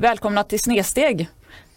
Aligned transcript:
Välkomna 0.00 0.44
till 0.44 0.60
Snesteg. 0.60 1.28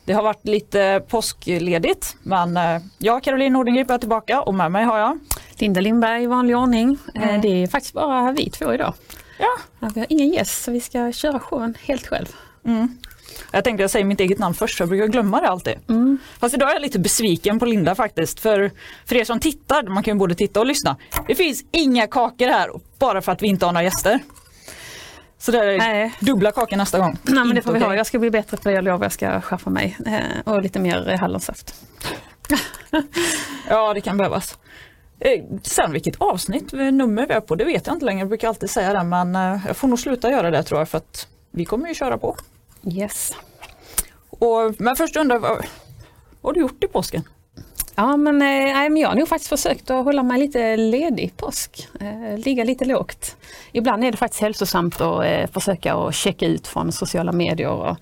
Det 0.06 0.14
har 0.14 0.24
varit 0.24 0.46
lite 0.46 1.04
påskledigt 1.08 2.16
men 2.24 2.58
eh, 2.58 2.82
jag, 2.98 3.24
Caroline 3.24 3.54
Nordengrip, 3.54 3.90
är 3.90 3.98
tillbaka 3.98 4.42
och 4.42 4.54
med 4.54 4.72
mig 4.72 4.86
har 4.86 5.00
jag 5.00 5.20
Linda 5.58 5.82
Lindberg 5.82 6.24
i 6.24 6.28
vanlig 6.28 6.58
ordning. 6.58 6.98
Eh, 7.16 7.24
mm. 7.24 7.42
Det 7.42 7.64
är 7.64 7.68
faktiskt 7.68 7.94
bara 7.94 8.32
vi 8.32 8.50
två 8.50 8.74
idag. 8.74 8.94
Ja. 9.40 9.88
Vi 9.94 10.00
har 10.00 10.08
ingen 10.10 10.30
gäst 10.30 10.64
så 10.64 10.72
vi 10.72 10.80
ska 10.80 11.12
köra 11.12 11.40
showen 11.40 11.78
helt 11.82 12.08
själv. 12.08 12.26
Mm. 12.66 12.98
Jag 13.52 13.64
tänkte 13.64 13.84
jag 13.84 13.92
säger 13.92 14.06
mitt 14.06 14.20
eget 14.20 14.40
namn 14.40 14.56
först, 14.56 14.80
jag 14.80 14.90
brukar 14.90 15.08
glömma 15.08 15.42
det 15.42 15.50
alltid. 15.50 15.74
Mm. 15.90 16.18
Fast 16.40 16.56
idag 16.56 16.70
är 16.70 16.74
jag 16.74 16.82
lite 16.82 17.00
besviken 17.00 17.60
på 17.60 17.66
Linda 17.66 17.96
faktiskt. 17.96 18.40
För, 18.40 18.72
för 19.06 19.16
er 19.16 19.24
som 19.24 19.40
tittar, 19.40 19.84
man 19.84 20.04
kan 20.04 20.14
ju 20.14 20.20
både 20.20 20.36
titta 20.36 20.60
och 20.60 20.66
lyssna. 20.66 20.98
Det 21.28 21.36
finns 21.36 21.64
inga 21.72 22.08
kakor 22.08 22.48
här 22.48 22.70
bara 23.00 23.22
för 23.22 23.32
att 23.32 23.42
vi 23.42 23.48
inte 23.48 23.66
har 23.66 23.74
några 23.74 23.84
gäster. 23.84 24.20
Så 25.38 25.52
det 25.52 25.74
är 25.74 25.78
Nej. 25.78 26.14
dubbla 26.20 26.52
kakor 26.52 26.78
nästa 26.78 27.00
gång. 27.00 27.18
Nej 27.24 27.46
men 27.46 27.56
det 27.56 27.62
får 27.62 27.74
vi 27.74 27.80
ha, 27.80 27.96
jag 27.96 28.06
ska 28.06 28.20
bli 28.20 28.30
bättre 28.30 28.58
på 28.58 28.70
det, 28.70 28.76
jag 28.76 28.84
lovar 28.84 29.06
jag 29.06 29.12
ska 29.12 29.42
skärpa 29.42 29.70
mig. 29.70 29.98
Eh, 30.06 30.54
och 30.54 30.62
lite 30.62 30.80
mer 30.80 31.18
hallonsaft. 31.18 31.76
ja 33.70 33.94
det 33.94 34.02
kan 34.02 34.18
behövas. 34.18 34.58
Eh, 35.20 35.44
sen 35.64 35.92
vilket 35.92 36.16
avsnitt, 36.22 36.72
nummer 36.72 37.28
vi 37.28 37.34
är 37.34 37.40
på, 37.40 37.56
det 37.56 37.66
vet 37.66 37.88
jag 37.88 37.96
inte 37.96 38.06
längre. 38.06 38.20
Jag 38.20 38.28
brukar 38.28 38.48
alltid 38.48 38.70
säga 38.70 38.94
det 38.94 39.04
men 39.04 39.36
eh, 39.36 39.60
jag 39.68 39.78
får 39.78 39.88
nog 39.88 40.00
sluta 40.00 40.32
göra 40.32 40.52
det 40.52 40.64
tror 40.64 40.80
jag 40.80 40.90
för 40.90 40.98
att 40.98 41.28
vi 41.52 41.66
kommer 41.66 41.88
ju 41.88 41.94
köra 41.94 42.18
på. 42.18 42.36
Yes. 42.92 43.36
Och, 44.30 44.76
men 44.78 44.96
först 44.96 45.16
undrar 45.16 45.40
vad, 45.40 45.52
vad 46.42 46.50
har 46.50 46.54
du 46.54 46.60
gjort 46.60 46.84
i 46.84 46.88
påsken? 46.88 47.24
Ja 47.96 48.18
men, 48.18 48.42
eh, 48.42 49.00
jag 49.02 49.10
har 49.10 49.16
nog 49.16 49.28
faktiskt 49.28 49.50
försökt 49.50 49.90
att 49.90 50.06
hålla 50.06 50.24
mig 50.24 50.40
lite 50.40 50.78
ledig 50.78 51.38
påsk. 51.38 51.88
Eh, 52.00 52.38
ligga 52.38 52.64
lite 52.64 52.86
lågt. 52.86 53.36
Ibland 53.72 54.04
är 54.04 54.12
det 54.12 54.18
faktiskt 54.18 54.42
hälsosamt 54.42 55.02
att 55.02 55.26
eh, 55.26 55.48
försöka 55.48 55.96
att 55.96 56.16
checka 56.16 56.46
ut 56.46 56.68
från 56.68 56.92
sociala 56.92 57.32
medier 57.32 57.70
och 57.70 57.98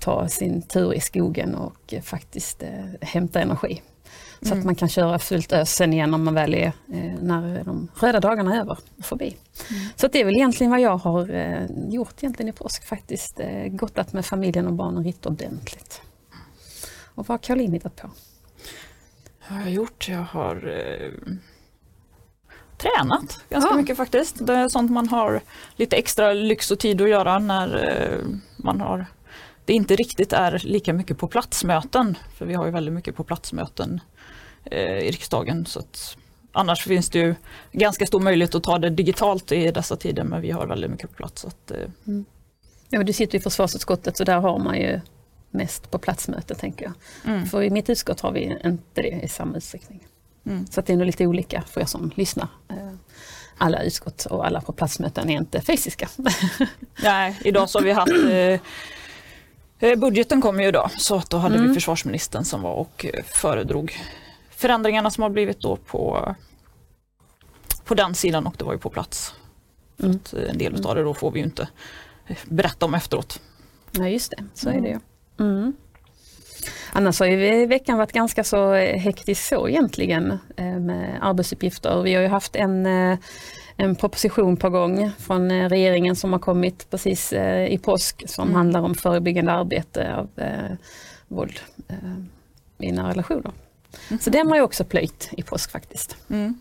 ta 0.00 0.28
sin 0.28 0.62
tur 0.62 0.94
i 0.94 1.00
skogen 1.00 1.54
och 1.54 1.94
faktiskt 2.02 2.62
hämta 3.00 3.40
energi. 3.40 3.82
Så 4.40 4.46
mm. 4.46 4.58
att 4.58 4.64
man 4.64 4.74
kan 4.74 4.88
köra 4.88 5.18
fullt 5.18 5.52
ös 5.52 5.74
sen 5.74 5.92
igen 5.92 6.14
om 6.14 6.24
man 6.24 6.34
väl 6.34 6.54
är, 6.54 6.72
när 7.20 7.64
de 7.64 7.88
röda 8.00 8.20
dagarna 8.20 8.54
är 8.54 8.60
över 8.60 8.78
förbi. 9.02 9.36
Mm. 9.70 9.82
Så 9.96 10.08
det 10.08 10.20
är 10.20 10.24
väl 10.24 10.34
egentligen 10.34 10.70
vad 10.70 10.80
jag 10.80 10.96
har 10.96 11.28
gjort 11.88 12.14
egentligen 12.22 12.48
i 12.48 12.52
påsk 12.52 12.86
faktiskt. 12.86 13.40
Gottat 13.66 14.12
med 14.12 14.26
familjen 14.26 14.66
och 14.66 14.72
barnen 14.72 15.04
riktigt 15.04 15.26
ordentligt. 15.26 16.02
Och 17.16 17.28
vad 17.28 17.28
har 17.28 17.38
Caroline 17.38 17.72
hittat 17.72 17.96
på? 17.96 18.10
Vad 19.48 19.58
har 19.58 19.64
jag 19.64 19.72
gjort? 19.72 20.08
Jag 20.08 20.22
har 20.22 20.56
eh, 20.68 21.10
tränat 22.76 23.40
ganska 23.48 23.70
ja. 23.70 23.76
mycket 23.76 23.96
faktiskt. 23.96 24.46
Det 24.46 24.54
är 24.54 24.68
sånt 24.68 24.90
man 24.90 25.08
har 25.08 25.40
lite 25.76 25.96
extra 25.96 26.32
lyx 26.32 26.70
och 26.70 26.78
tid 26.78 27.00
att 27.00 27.08
göra 27.08 27.38
när 27.38 27.88
eh, 27.88 28.26
man 28.56 28.80
har 28.80 29.06
det 29.66 29.72
inte 29.72 29.96
riktigt 29.96 30.32
är 30.32 30.58
lika 30.64 30.92
mycket 30.92 31.18
på 31.18 31.28
platsmöten. 31.28 32.18
För 32.34 32.46
vi 32.46 32.54
har 32.54 32.66
ju 32.66 32.72
väldigt 32.72 32.94
mycket 32.94 33.16
på 33.16 33.24
platsmöten 33.24 34.00
eh, 34.64 34.98
i 34.98 35.10
riksdagen. 35.10 35.66
Så 35.66 35.78
att, 35.78 36.16
annars 36.52 36.84
finns 36.84 37.10
det 37.10 37.18
ju 37.18 37.34
ganska 37.72 38.06
stor 38.06 38.20
möjlighet 38.20 38.54
att 38.54 38.62
ta 38.62 38.78
det 38.78 38.90
digitalt 38.90 39.52
i 39.52 39.70
dessa 39.70 39.96
tider 39.96 40.24
men 40.24 40.40
vi 40.40 40.50
har 40.50 40.66
väldigt 40.66 40.90
mycket 40.90 41.10
på 41.10 41.16
plats. 41.16 41.44
Att, 41.44 41.70
eh. 41.70 41.76
mm. 42.06 42.24
ja, 42.88 43.02
du 43.02 43.12
sitter 43.12 43.38
i 43.38 43.40
försvarsutskottet 43.40 44.16
så 44.16 44.24
där 44.24 44.40
har 44.40 44.58
man 44.58 44.76
ju 44.76 45.00
mest 45.56 45.90
på 45.90 45.98
platsmöte 45.98 46.54
tänker 46.54 46.84
jag. 46.84 46.92
Mm. 47.32 47.46
För 47.46 47.62
i 47.62 47.70
mitt 47.70 47.90
utskott 47.90 48.20
har 48.20 48.32
vi 48.32 48.58
inte 48.64 49.02
det 49.02 49.20
i 49.22 49.28
samma 49.28 49.56
utsträckning. 49.56 50.06
Mm. 50.46 50.66
Så 50.66 50.80
det 50.80 50.92
är 50.92 50.96
nog 50.96 51.06
lite 51.06 51.26
olika 51.26 51.62
för 51.62 51.80
er 51.80 51.84
som 51.84 52.10
lyssnar. 52.14 52.48
Eh, 52.68 52.92
alla 53.58 53.82
utskott 53.82 54.26
och 54.26 54.46
alla 54.46 54.60
på 54.60 54.72
platsmöten 54.72 55.30
är 55.30 55.36
inte 55.36 55.60
fysiska. 55.60 56.08
Nej, 57.02 57.38
idag 57.44 57.70
så 57.70 57.78
har 57.78 57.84
vi 57.84 57.92
haft 57.92 58.12
eh, 58.30 58.60
eh, 59.90 59.98
Budgeten 59.98 60.40
kom 60.40 60.60
ju 60.60 60.68
idag 60.68 60.90
så 60.98 61.22
då 61.28 61.36
hade 61.36 61.54
mm. 61.54 61.68
vi 61.68 61.74
försvarsministern 61.74 62.44
som 62.44 62.62
var 62.62 62.74
och 62.74 63.06
föredrog 63.24 64.00
förändringarna 64.50 65.10
som 65.10 65.22
har 65.22 65.30
blivit 65.30 65.60
då 65.60 65.76
på, 65.76 66.34
på 67.84 67.94
den 67.94 68.14
sidan 68.14 68.46
och 68.46 68.54
det 68.58 68.64
var 68.64 68.72
ju 68.72 68.78
på 68.78 68.90
plats. 68.90 69.34
Mm. 70.02 70.20
en 70.48 70.58
del 70.58 70.86
av 70.86 70.94
det 70.94 71.02
då 71.02 71.14
får 71.14 71.30
vi 71.30 71.38
ju 71.38 71.44
inte 71.44 71.68
berätta 72.44 72.86
om 72.86 72.94
efteråt. 72.94 73.40
Nej 73.90 74.12
just 74.12 74.30
det, 74.30 74.44
så 74.54 74.68
är 74.68 74.80
det 74.80 74.88
ju. 74.88 74.98
Mm. 75.38 75.72
Annars 76.92 77.20
har 77.20 77.26
ju 77.26 77.66
veckan 77.66 77.98
varit 77.98 78.12
ganska 78.12 78.44
så 78.44 78.74
hektisk 78.74 79.48
så 79.48 79.68
egentligen 79.68 80.38
eh, 80.56 80.78
med 80.78 81.18
arbetsuppgifter. 81.22 82.02
Vi 82.02 82.14
har 82.14 82.22
ju 82.22 82.28
haft 82.28 82.56
en, 82.56 82.86
eh, 82.86 83.18
en 83.76 83.96
proposition 83.96 84.56
på 84.56 84.70
gång 84.70 85.10
från 85.18 85.50
eh, 85.50 85.68
regeringen 85.68 86.16
som 86.16 86.32
har 86.32 86.40
kommit 86.40 86.90
precis 86.90 87.32
i 87.68 87.80
påsk 87.82 88.22
som 88.26 88.48
mm. 88.48 88.56
handlar 88.56 88.80
om 88.80 88.94
förebyggande 88.94 89.52
arbete 89.52 90.14
av 90.14 90.28
eh, 90.36 90.76
våld 91.28 91.60
eh, 91.88 91.96
i 92.78 92.92
nära 92.92 93.10
relationer. 93.10 93.52
Mm. 94.08 94.20
Så 94.20 94.30
den 94.30 94.48
har 94.48 94.56
jag 94.56 94.64
också 94.64 94.84
plöjt 94.84 95.30
i 95.32 95.42
påsk 95.42 95.70
faktiskt. 95.70 96.16
Mm. 96.30 96.58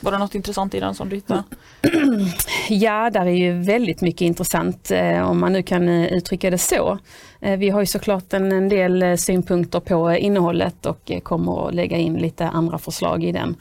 Var 0.00 0.12
det 0.12 0.18
något 0.18 0.34
intressant 0.34 0.74
i 0.74 0.80
den 0.80 0.94
som 0.94 1.08
du 1.08 1.16
hittade? 1.16 1.42
Ja, 2.68 3.10
där 3.10 3.26
är 3.26 3.30
ju 3.30 3.62
väldigt 3.62 4.00
mycket 4.00 4.20
intressant 4.20 4.90
eh, 4.90 5.30
om 5.30 5.40
man 5.40 5.52
nu 5.52 5.62
kan 5.62 5.88
eh, 5.88 6.12
uttrycka 6.12 6.50
det 6.50 6.58
så. 6.58 6.98
Eh, 7.40 7.58
vi 7.58 7.70
har 7.70 7.80
ju 7.80 7.86
såklart 7.86 8.32
en, 8.32 8.52
en 8.52 8.68
del 8.68 9.18
synpunkter 9.18 9.80
på 9.80 10.12
innehållet 10.12 10.86
och 10.86 11.12
kommer 11.22 11.68
att 11.68 11.74
lägga 11.74 11.96
in 11.96 12.14
lite 12.14 12.48
andra 12.48 12.78
förslag 12.78 13.24
i 13.24 13.32
den. 13.32 13.56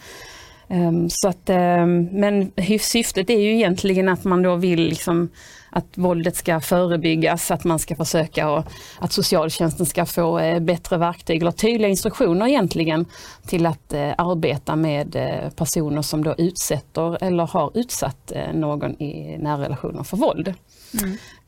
Ehm, 0.67 1.09
så 1.09 1.27
att, 1.27 1.49
ehm, 1.49 2.03
men 2.11 2.51
syftet 2.81 3.29
är 3.29 3.39
ju 3.39 3.53
egentligen 3.55 4.09
att 4.09 4.23
man 4.23 4.41
då 4.41 4.55
vill 4.55 4.79
liksom 4.79 5.29
att 5.75 5.97
våldet 5.97 6.35
ska 6.35 6.59
förebyggas, 6.59 7.51
att 7.51 7.63
man 7.63 7.79
ska 7.79 7.95
försöka 7.95 8.49
och 8.49 8.63
att 8.99 9.11
socialtjänsten 9.11 9.85
ska 9.85 10.05
få 10.05 10.39
eh, 10.39 10.59
bättre 10.59 10.97
verktyg 10.97 11.41
eller 11.41 11.51
tydliga 11.51 11.89
instruktioner 11.89 12.47
egentligen 12.47 13.05
till 13.47 13.65
att 13.65 13.93
eh, 13.93 14.11
arbeta 14.17 14.75
med 14.75 15.15
eh, 15.15 15.49
personer 15.49 16.01
som 16.01 16.23
då 16.23 16.35
utsätter 16.37 17.23
eller 17.23 17.47
har 17.47 17.71
utsatt 17.73 18.31
någon 18.53 19.01
i 19.01 19.37
nära 19.37 19.63
relationer 19.63 20.03
för 20.03 20.17
våld. 20.17 20.53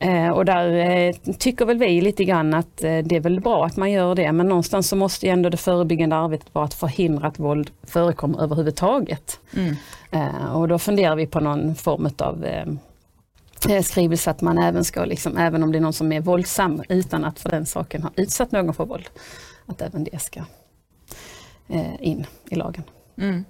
Mm. 0.00 0.32
och 0.32 0.44
där 0.44 1.12
tycker 1.38 1.64
väl 1.64 1.78
vi 1.78 2.00
lite 2.00 2.24
grann 2.24 2.54
att 2.54 2.76
det 2.76 3.12
är 3.12 3.20
väl 3.20 3.40
bra 3.40 3.64
att 3.64 3.76
man 3.76 3.90
gör 3.90 4.14
det 4.14 4.32
men 4.32 4.48
någonstans 4.48 4.88
så 4.88 4.96
måste 4.96 5.28
ändå 5.28 5.48
det 5.48 5.56
förebyggande 5.56 6.16
arbetet 6.16 6.54
vara 6.54 6.64
att 6.64 6.74
förhindra 6.74 7.28
att 7.28 7.38
våld 7.38 7.70
förekommer 7.82 8.42
överhuvudtaget. 8.42 9.40
Mm. 9.56 9.76
och 10.54 10.68
då 10.68 10.78
funderar 10.78 11.16
vi 11.16 11.26
på 11.26 11.40
någon 11.40 11.74
form 11.74 12.10
av 12.18 12.44
skrivelse 13.82 14.30
att 14.30 14.40
man 14.40 14.58
även 14.58 14.84
ska, 14.84 15.04
liksom, 15.04 15.36
även 15.36 15.62
om 15.62 15.72
det 15.72 15.78
är 15.78 15.80
någon 15.80 15.92
som 15.92 16.12
är 16.12 16.20
våldsam 16.20 16.82
utan 16.88 17.24
att 17.24 17.40
för 17.40 17.50
den 17.50 17.66
saken 17.66 18.02
ha 18.02 18.10
utsatt 18.16 18.52
någon 18.52 18.74
för 18.74 18.86
våld, 18.86 19.08
att 19.66 19.82
även 19.82 20.04
det 20.04 20.22
ska 20.22 20.40
eh, 21.68 21.94
in 22.00 22.26
i 22.50 22.54
lagen. 22.54 22.82
Mm. 23.18 23.44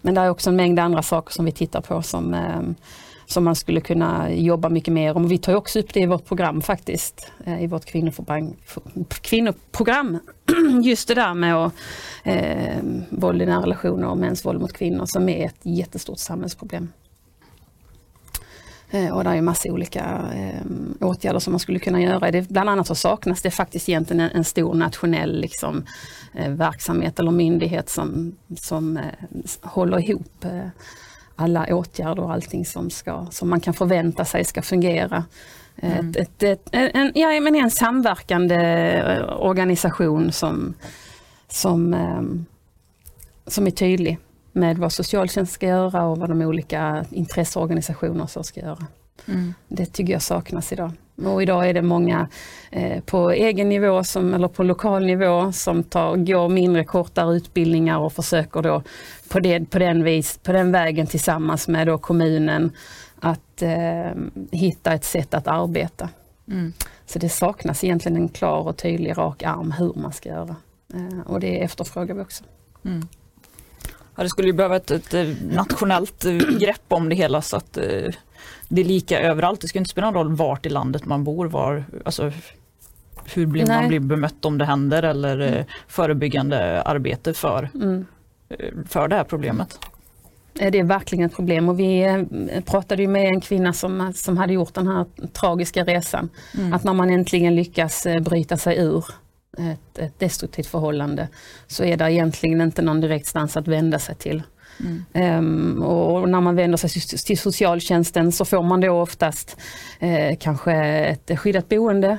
Men 0.00 0.14
det 0.14 0.20
är 0.20 0.30
också 0.30 0.50
en 0.50 0.56
mängd 0.56 0.78
andra 0.78 1.02
saker 1.02 1.32
som 1.32 1.44
vi 1.44 1.52
tittar 1.52 1.80
på 1.80 2.02
som, 2.02 2.34
eh, 2.34 2.60
som 3.26 3.44
man 3.44 3.56
skulle 3.56 3.80
kunna 3.80 4.32
jobba 4.32 4.68
mycket 4.68 4.94
mer 4.94 5.16
om. 5.16 5.28
Vi 5.28 5.38
tar 5.38 5.54
också 5.54 5.78
upp 5.78 5.94
det 5.94 6.00
i 6.00 6.06
vårt 6.06 6.24
program 6.24 6.62
faktiskt, 6.62 7.32
eh, 7.44 7.62
i 7.62 7.66
vårt 7.66 7.84
kvinnoprogram. 9.22 10.18
Just 10.82 11.08
det 11.08 11.14
där 11.14 11.34
med 11.34 11.54
att, 11.54 11.72
eh, 12.24 12.76
våld 13.10 13.42
i 13.42 13.46
nära 13.46 13.62
relationer 13.62 14.08
och 14.08 14.18
mäns 14.18 14.44
våld 14.44 14.60
mot 14.60 14.72
kvinnor 14.72 15.06
som 15.06 15.28
är 15.28 15.46
ett 15.46 15.60
jättestort 15.62 16.18
samhällsproblem. 16.18 16.88
Eh, 18.90 19.16
och 19.16 19.24
det 19.24 19.30
är 19.30 19.42
massa 19.42 19.72
olika 19.72 20.20
eh, 20.34 20.62
åtgärder 21.00 21.38
som 21.38 21.52
man 21.52 21.60
skulle 21.60 21.78
kunna 21.78 22.00
göra. 22.00 22.30
Det, 22.30 22.48
bland 22.48 22.70
annat 22.70 22.86
så 22.86 22.94
saknas 22.94 23.42
det 23.42 23.50
faktiskt 23.50 23.88
egentligen 23.88 24.20
en, 24.20 24.30
en 24.30 24.44
stor 24.44 24.74
nationell 24.74 25.40
liksom, 25.40 25.84
eh, 26.34 26.50
verksamhet 26.50 27.18
eller 27.18 27.30
myndighet 27.30 27.88
som, 27.88 28.36
som 28.60 28.96
eh, 28.96 29.02
håller 29.62 29.98
ihop 29.98 30.44
alla 31.36 31.74
åtgärder 31.74 32.22
och 32.22 32.32
allting 32.32 32.64
som, 32.64 32.90
ska, 32.90 33.26
som 33.30 33.50
man 33.50 33.60
kan 33.60 33.74
förvänta 33.74 34.24
sig 34.24 34.44
ska 34.44 34.62
fungera. 34.62 35.24
Mm. 35.76 36.14
Ett, 36.16 36.42
ett, 36.42 36.68
en, 36.72 37.12
ja, 37.14 37.40
men 37.40 37.54
en 37.54 37.70
samverkande 37.70 38.56
organisation 39.38 40.32
som, 40.32 40.74
som, 41.48 41.96
som 43.46 43.66
är 43.66 43.70
tydlig 43.70 44.18
med 44.58 44.78
vad 44.78 44.92
socialtjänst 44.92 45.52
ska 45.52 45.66
göra 45.66 46.04
och 46.04 46.18
vad 46.18 46.28
de 46.28 46.42
olika 46.42 47.04
intresseorganisationer 47.10 48.26
så 48.26 48.42
ska 48.42 48.60
göra. 48.60 48.86
Mm. 49.28 49.54
Det 49.68 49.86
tycker 49.86 50.12
jag 50.12 50.22
saknas 50.22 50.72
idag. 50.72 50.92
Och 51.24 51.42
idag 51.42 51.68
är 51.68 51.74
det 51.74 51.82
många 51.82 52.28
eh, 52.70 53.00
på 53.00 53.30
egen 53.30 53.68
nivå 53.68 54.04
som, 54.04 54.34
eller 54.34 54.48
på 54.48 54.62
lokal 54.62 55.06
nivå 55.06 55.52
som 55.52 55.82
tar, 55.82 56.16
går 56.16 56.48
mindre 56.48 56.84
kortare 56.84 57.36
utbildningar 57.36 57.98
och 57.98 58.12
försöker 58.12 58.62
då 58.62 58.82
på, 59.28 59.40
det, 59.40 59.70
på, 59.70 59.78
den, 59.78 60.04
vis, 60.04 60.38
på 60.42 60.52
den 60.52 60.72
vägen 60.72 61.06
tillsammans 61.06 61.68
med 61.68 61.86
då 61.86 61.98
kommunen 61.98 62.70
att 63.20 63.62
eh, 63.62 64.10
hitta 64.50 64.92
ett 64.92 65.04
sätt 65.04 65.34
att 65.34 65.48
arbeta. 65.48 66.08
Mm. 66.48 66.72
Så 67.06 67.18
det 67.18 67.28
saknas 67.28 67.84
egentligen 67.84 68.16
en 68.16 68.28
klar 68.28 68.60
och 68.68 68.76
tydlig 68.76 69.18
rak 69.18 69.42
arm 69.42 69.72
hur 69.72 69.92
man 69.94 70.12
ska 70.12 70.28
göra. 70.28 70.56
Eh, 70.94 71.20
och 71.26 71.40
det 71.40 71.62
efterfrågar 71.62 72.14
vi 72.14 72.20
också. 72.20 72.44
Mm. 72.84 73.08
Ja, 74.18 74.24
det 74.24 74.28
skulle 74.28 74.48
ju 74.48 74.54
behöva 74.54 74.76
ett, 74.76 74.90
ett 74.90 75.36
nationellt 75.50 76.24
grepp 76.60 76.84
om 76.88 77.08
det 77.08 77.14
hela 77.14 77.42
så 77.42 77.56
att 77.56 77.72
det 78.68 78.80
är 78.80 78.84
lika 78.84 79.20
överallt. 79.20 79.60
Det 79.60 79.68
ska 79.68 79.78
inte 79.78 79.90
spela 79.90 80.10
någon 80.10 80.14
roll 80.14 80.36
vart 80.36 80.66
i 80.66 80.68
landet 80.68 81.04
man 81.04 81.24
bor, 81.24 81.46
var, 81.46 81.84
alltså, 82.04 82.32
hur 83.34 83.46
blir 83.46 83.66
man 83.66 83.88
blir 83.88 84.00
bemött 84.00 84.44
om 84.44 84.58
det 84.58 84.64
händer 84.64 85.02
eller 85.02 85.40
mm. 85.40 85.64
förebyggande 85.88 86.82
arbete 86.82 87.34
för, 87.34 87.70
mm. 87.74 88.06
för 88.88 89.08
det 89.08 89.16
här 89.16 89.24
problemet. 89.24 89.78
Det 90.52 90.78
är 90.78 90.84
verkligen 90.84 91.24
ett 91.24 91.36
problem 91.36 91.68
och 91.68 91.80
vi 91.80 92.02
eh, 92.02 92.60
pratade 92.64 93.02
ju 93.02 93.08
med 93.08 93.28
en 93.28 93.40
kvinna 93.40 93.72
som, 93.72 94.12
som 94.14 94.36
hade 94.36 94.52
gjort 94.52 94.74
den 94.74 94.86
här 94.86 95.06
tragiska 95.32 95.84
resan. 95.84 96.28
Mm. 96.58 96.72
Att 96.72 96.84
när 96.84 96.92
man 96.92 97.10
äntligen 97.10 97.54
lyckas 97.54 98.06
eh, 98.06 98.20
bryta 98.20 98.56
sig 98.56 98.78
ur 98.78 99.04
ett, 99.58 99.98
ett 99.98 100.18
destruktivt 100.18 100.66
förhållande 100.66 101.28
så 101.66 101.84
är 101.84 101.96
det 101.96 102.12
egentligen 102.12 102.60
inte 102.60 102.82
någon 102.82 103.00
direkt 103.00 103.26
stans 103.26 103.56
att 103.56 103.68
vända 103.68 103.98
sig 103.98 104.14
till. 104.14 104.42
Mm. 104.80 105.38
Um, 105.38 105.82
och 105.82 106.28
när 106.28 106.40
man 106.40 106.56
vänder 106.56 106.78
sig 106.78 107.18
till 107.18 107.38
socialtjänsten 107.38 108.32
så 108.32 108.44
får 108.44 108.62
man 108.62 108.80
då 108.80 109.00
oftast 109.00 109.56
uh, 110.02 110.36
kanske 110.38 110.74
ett 110.84 111.38
skyddat 111.38 111.68
boende 111.68 112.18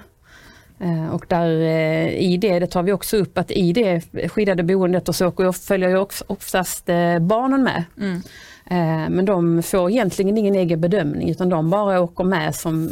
Eh, 0.80 1.10
och 1.10 1.26
där 1.28 1.62
eh, 1.62 2.08
i 2.08 2.38
det, 2.38 2.60
det 2.60 2.68
tar 2.68 2.84
vi 2.84 2.92
också 2.92 3.18
upp, 3.18 3.38
att 3.38 3.52
i 3.52 3.74
det 3.74 4.02
skyddade 4.30 4.64
boendet 4.64 5.10
och 5.10 5.16
så 5.16 5.54
följer 5.54 5.90
ju 5.90 6.06
oftast 6.28 6.90
eh, 6.90 7.20
barnen 7.20 7.64
med. 7.64 7.84
Mm. 7.98 8.22
Men 9.10 9.26
de 9.26 9.64
får 9.64 9.90
egentligen 9.92 10.38
ingen 10.38 10.56
egen 10.56 10.82
bedömning 10.82 11.30
utan 11.30 11.50
de 11.50 11.70
bara 11.70 12.02
åker 12.02 12.24
med 12.24 12.56
som, 12.56 12.90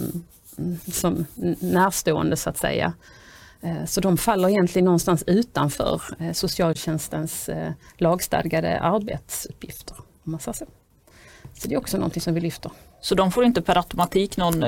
som 0.91 1.25
närstående 1.59 2.35
så 2.35 2.49
att 2.49 2.57
säga. 2.57 2.93
Så 3.85 4.01
de 4.01 4.17
faller 4.17 4.49
egentligen 4.49 4.85
någonstans 4.85 5.23
utanför 5.27 6.01
socialtjänstens 6.33 7.49
lagstadgade 7.97 8.79
arbetsuppgifter. 8.79 9.95
Om 10.25 10.31
man 10.31 10.39
säger 10.39 10.53
så. 10.53 10.65
så 11.53 11.67
det 11.67 11.75
är 11.75 11.79
också 11.79 11.97
någonting 11.97 12.21
som 12.21 12.33
vi 12.33 12.41
lyfter. 12.41 12.71
Så 13.01 13.15
de 13.15 13.31
får 13.31 13.45
inte 13.45 13.61
per 13.61 13.77
automatik 13.77 14.37
någon 14.37 14.63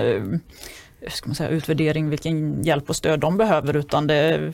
ska 1.08 1.28
man 1.28 1.36
säga, 1.36 1.50
utvärdering 1.50 2.10
vilken 2.10 2.64
hjälp 2.64 2.90
och 2.90 2.96
stöd 2.96 3.20
de 3.20 3.38
behöver 3.38 3.76
utan 3.76 4.08
det, 4.08 4.54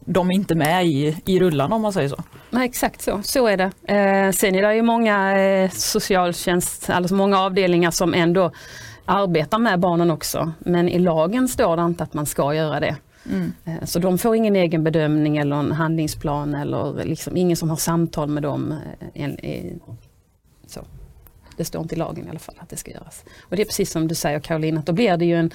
de 0.00 0.30
är 0.30 0.34
inte 0.34 0.54
med 0.54 0.86
i, 0.86 1.16
i 1.26 1.40
rullarna 1.40 1.74
om 1.74 1.82
man 1.82 1.92
säger 1.92 2.08
så. 2.08 2.22
Nej, 2.50 2.68
exakt 2.68 3.02
så, 3.02 3.20
så 3.22 3.46
är 3.46 3.56
det. 3.56 3.94
Eh, 3.94 4.32
sen 4.32 4.54
är 4.54 4.62
det 4.62 4.74
ju 4.74 4.82
många 4.82 5.40
eh, 5.40 5.70
socialtjänst, 5.70 6.90
alltså 6.90 7.14
många 7.14 7.38
avdelningar 7.38 7.90
som 7.90 8.14
ändå 8.14 8.52
arbetar 9.04 9.58
med 9.58 9.80
barnen 9.80 10.10
också. 10.10 10.52
Men 10.58 10.88
i 10.88 10.98
lagen 10.98 11.48
står 11.48 11.76
det 11.76 11.82
inte 11.82 12.04
att 12.04 12.14
man 12.14 12.26
ska 12.26 12.54
göra 12.54 12.80
det. 12.80 12.96
Mm. 13.30 13.86
Så 13.86 13.98
de 13.98 14.18
får 14.18 14.36
ingen 14.36 14.56
egen 14.56 14.84
bedömning 14.84 15.36
eller 15.36 15.56
en 15.56 15.72
handlingsplan 15.72 16.54
eller 16.54 17.04
liksom 17.04 17.36
ingen 17.36 17.56
som 17.56 17.70
har 17.70 17.76
samtal 17.76 18.28
med 18.28 18.42
dem. 18.42 18.74
Eh, 19.14 19.30
eh, 19.30 19.72
det 21.60 21.64
står 21.64 21.82
inte 21.82 21.94
i 21.94 21.98
lagen 21.98 22.26
i 22.26 22.30
alla 22.30 22.38
fall 22.38 22.54
att 22.58 22.68
det 22.68 22.76
ska 22.76 22.90
göras. 22.90 23.24
Och 23.42 23.56
det 23.56 23.62
är 23.62 23.66
precis 23.66 23.90
som 23.90 24.08
du 24.08 24.14
säger 24.14 24.40
Caroline, 24.40 24.78
att 24.78 24.86
då 24.86 24.92
blir 24.92 25.16
det 25.16 25.24
ju 25.24 25.36
en, 25.36 25.50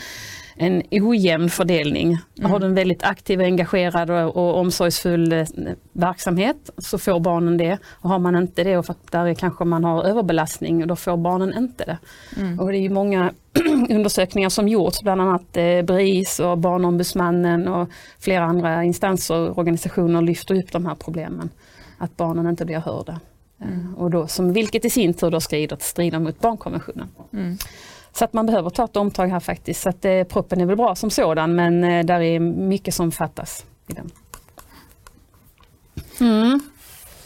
en 0.56 0.84
ojämn 0.92 1.50
fördelning. 1.50 2.18
Mm. 2.38 2.52
Har 2.52 2.60
du 2.60 2.66
en 2.66 2.76
väldigt 2.76 3.04
aktiv, 3.04 3.42
engagerad 3.42 4.12
och, 4.12 4.38
och 4.38 4.60
omsorgsfull 4.60 5.32
eh, 5.32 5.46
verksamhet 5.94 6.70
så 6.78 6.98
får 6.98 7.20
barnen 7.20 7.58
det. 7.58 7.78
Och 7.86 8.10
har 8.10 8.20
man 8.20 8.36
inte 8.36 8.64
det 8.64 8.78
och 8.78 8.86
för 8.86 8.96
där 9.12 9.34
kanske 9.34 9.66
man 9.66 9.84
har 9.84 10.04
överbelastning 10.04 10.82
och 10.82 10.88
då 10.88 10.96
får 10.96 11.18
barnen 11.18 11.54
inte 11.58 11.86
det. 11.86 11.98
Mm. 12.38 12.60
Och 12.60 12.72
det 12.72 12.78
är 12.78 12.90
många 12.90 13.34
undersökningar 13.90 14.50
som 14.50 14.68
gjorts, 14.68 15.02
bland 15.02 15.22
annat 15.22 15.58
eh, 15.58 15.82
BRIS 15.82 16.40
och 16.40 16.58
Barnombudsmannen 16.58 17.68
och 17.68 17.90
flera 18.20 18.44
andra 18.44 18.84
instanser 18.84 19.36
och 19.36 19.58
organisationer 19.58 20.22
lyfter 20.22 20.56
upp 20.56 20.72
de 20.72 20.86
här 20.86 20.96
problemen. 20.96 21.50
Att 21.98 22.18
barnen 22.18 22.48
inte 22.48 22.66
blir 22.66 22.80
hörda. 22.80 23.20
Mm. 23.62 23.96
Och 23.96 24.12
då, 24.12 24.28
som, 24.28 24.54
vilket 24.54 24.86
i 24.86 24.90
sin 24.90 25.14
tur 25.14 25.32
då 25.32 25.42
strider, 25.42 25.78
strider 25.80 26.20
mot 26.20 26.40
barnkonventionen. 26.40 27.08
Mm. 27.34 27.58
Så 28.14 28.26
att 28.26 28.34
man 28.34 28.46
behöver 28.46 28.70
ta 28.70 28.86
ett 28.86 28.98
omtag 28.98 29.28
här 29.28 29.40
faktiskt. 29.40 29.82
Så 29.82 29.90
att 29.90 30.06
eh, 30.06 30.24
proppen 30.24 30.62
är 30.62 30.66
väl 30.66 30.78
bra 30.78 30.96
som 30.96 31.10
sådan 31.10 31.56
men 31.56 31.84
eh, 31.84 32.06
där 32.06 32.20
är 32.20 32.40
mycket 32.40 32.94
som 32.94 33.12
fattas 33.12 33.66
i 33.88 33.94
den. 33.94 34.12
Mm. 36.20 36.60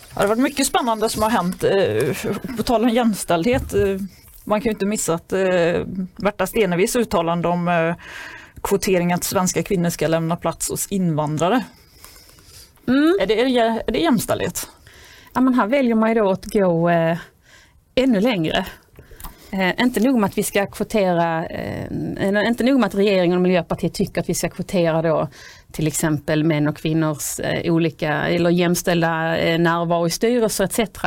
Ja, 0.10 0.16
det 0.16 0.22
har 0.22 0.28
varit 0.28 0.40
mycket 0.40 0.68
spännande 0.68 1.10
som 1.10 1.24
har 1.24 1.30
hänt. 1.30 1.64
Eh, 1.64 2.58
på 2.58 2.64
tal 2.64 2.84
om 2.84 2.90
jämställdhet, 2.90 3.74
eh, 3.74 3.98
man 4.44 4.62
kan 4.62 4.66
ju 4.66 4.72
inte 4.72 4.86
missa 4.86 5.14
att 5.14 5.34
eh, 5.34 5.86
Berta 6.18 6.48
Stenevis 6.48 6.96
uttalande 6.96 7.48
om 7.48 7.68
eh, 7.68 7.96
kvotering 8.62 9.14
att 9.14 9.24
svenska 9.24 9.64
kvinnor 9.64 9.90
ska 9.90 10.08
lämna 10.08 10.36
plats 10.36 10.70
hos 10.70 10.88
invandrare. 10.88 11.64
Mm. 12.88 13.18
Är, 13.22 13.28
det, 13.28 13.42
är 13.42 13.92
det 13.92 14.00
jämställdhet? 14.00 14.68
Ja, 15.40 15.44
men 15.44 15.54
här 15.54 15.68
väljer 15.68 15.96
man 15.96 16.10
ju 16.10 16.16
då 16.16 16.30
att 16.30 16.46
gå 16.46 16.90
eh, 16.90 17.18
ännu 17.96 18.22
längre. 18.22 18.66
Eh, 19.52 19.82
inte 19.82 20.00
nog 20.00 20.20
med 20.20 20.28
att 20.28 20.38
vi 20.38 20.44
ska 20.44 20.66
kvotera, 20.66 21.46
eh, 21.46 22.48
inte 22.48 22.64
nog 22.64 22.80
med 22.80 22.88
att 22.88 22.96
regeringen 22.96 23.36
och 23.36 23.42
Miljöpartiet 23.42 23.94
tycker 23.94 24.22
att 24.22 24.30
vi 24.30 24.34
ska 24.34 24.50
kvotera 24.50 25.02
då 25.02 25.28
till 25.72 25.88
exempel 25.88 26.44
män 26.44 26.68
och 26.68 26.78
kvinnors 26.78 27.40
eh, 27.40 27.74
olika 27.74 28.14
eller 28.14 28.50
jämställda 28.50 29.38
eh, 29.38 29.60
närvaro 29.60 30.08
i 30.08 30.10
styrelser 30.10 30.64
etc. 30.64 31.06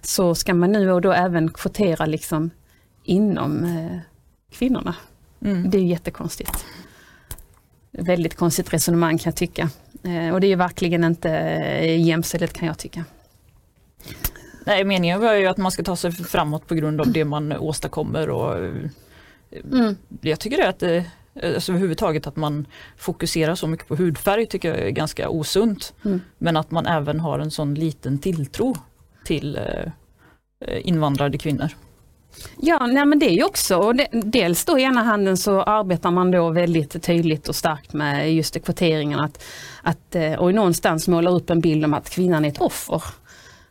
Så 0.00 0.34
ska 0.34 0.54
man 0.54 0.72
nu 0.72 0.92
och 0.92 1.00
då 1.00 1.12
även 1.12 1.48
kvotera 1.48 2.06
liksom 2.06 2.50
inom 3.04 3.64
eh, 3.64 3.98
kvinnorna. 4.58 4.94
Mm. 5.44 5.70
Det 5.70 5.78
är 5.78 5.82
jättekonstigt. 5.82 6.64
Väldigt 7.90 8.34
konstigt 8.36 8.72
resonemang 8.72 9.18
kan 9.18 9.30
jag 9.30 9.36
tycka. 9.36 9.70
Eh, 10.02 10.34
och 10.34 10.40
det 10.40 10.52
är 10.52 10.56
verkligen 10.56 11.04
inte 11.04 11.30
eh, 11.30 12.06
jämställdhet 12.06 12.52
kan 12.52 12.68
jag 12.68 12.78
tycka. 12.78 13.04
Nej, 14.68 14.84
meningen 14.84 15.20
var 15.20 15.34
ju 15.34 15.46
att 15.46 15.56
man 15.56 15.72
ska 15.72 15.82
ta 15.82 15.96
sig 15.96 16.12
framåt 16.12 16.66
på 16.66 16.74
grund 16.74 17.00
av 17.00 17.12
det 17.12 17.24
man 17.24 17.52
åstadkommer 17.52 18.30
och 18.30 18.56
mm. 18.56 19.96
jag 20.20 20.40
tycker 20.40 20.56
det 20.56 20.68
att 20.68 20.78
det, 20.78 21.04
alltså 21.54 21.72
överhuvudtaget 21.72 22.26
att 22.26 22.36
man 22.36 22.66
fokuserar 22.96 23.54
så 23.54 23.66
mycket 23.66 23.88
på 23.88 23.96
hudfärg 23.96 24.46
tycker 24.46 24.68
jag 24.68 24.78
är 24.78 24.90
ganska 24.90 25.28
osunt. 25.28 25.94
Mm. 26.04 26.20
Men 26.38 26.56
att 26.56 26.70
man 26.70 26.86
även 26.86 27.20
har 27.20 27.38
en 27.38 27.50
sån 27.50 27.74
liten 27.74 28.18
tilltro 28.18 28.76
till 29.24 29.56
eh, 29.56 30.86
invandrade 30.88 31.38
kvinnor. 31.38 31.68
Ja, 32.56 32.86
nej 32.86 33.04
men 33.04 33.18
det 33.18 33.26
är 33.26 33.34
ju 33.34 33.44
också, 33.44 33.76
och 33.76 33.96
det, 33.96 34.08
dels 34.12 34.64
då 34.64 34.78
i 34.78 34.82
ena 34.82 35.02
handen 35.02 35.36
så 35.36 35.62
arbetar 35.62 36.10
man 36.10 36.30
då 36.30 36.50
väldigt 36.50 37.02
tydligt 37.02 37.48
och 37.48 37.56
starkt 37.56 37.92
med 37.92 38.34
just 38.34 38.64
kvoteringen 38.64 39.20
att, 39.20 39.44
att 39.82 40.14
eh, 40.14 40.32
och 40.32 40.54
någonstans 40.54 41.08
målar 41.08 41.32
upp 41.32 41.50
en 41.50 41.60
bild 41.60 41.84
om 41.84 41.94
att 41.94 42.10
kvinnan 42.10 42.44
är 42.44 42.48
ett 42.48 42.60
offer. 42.60 43.02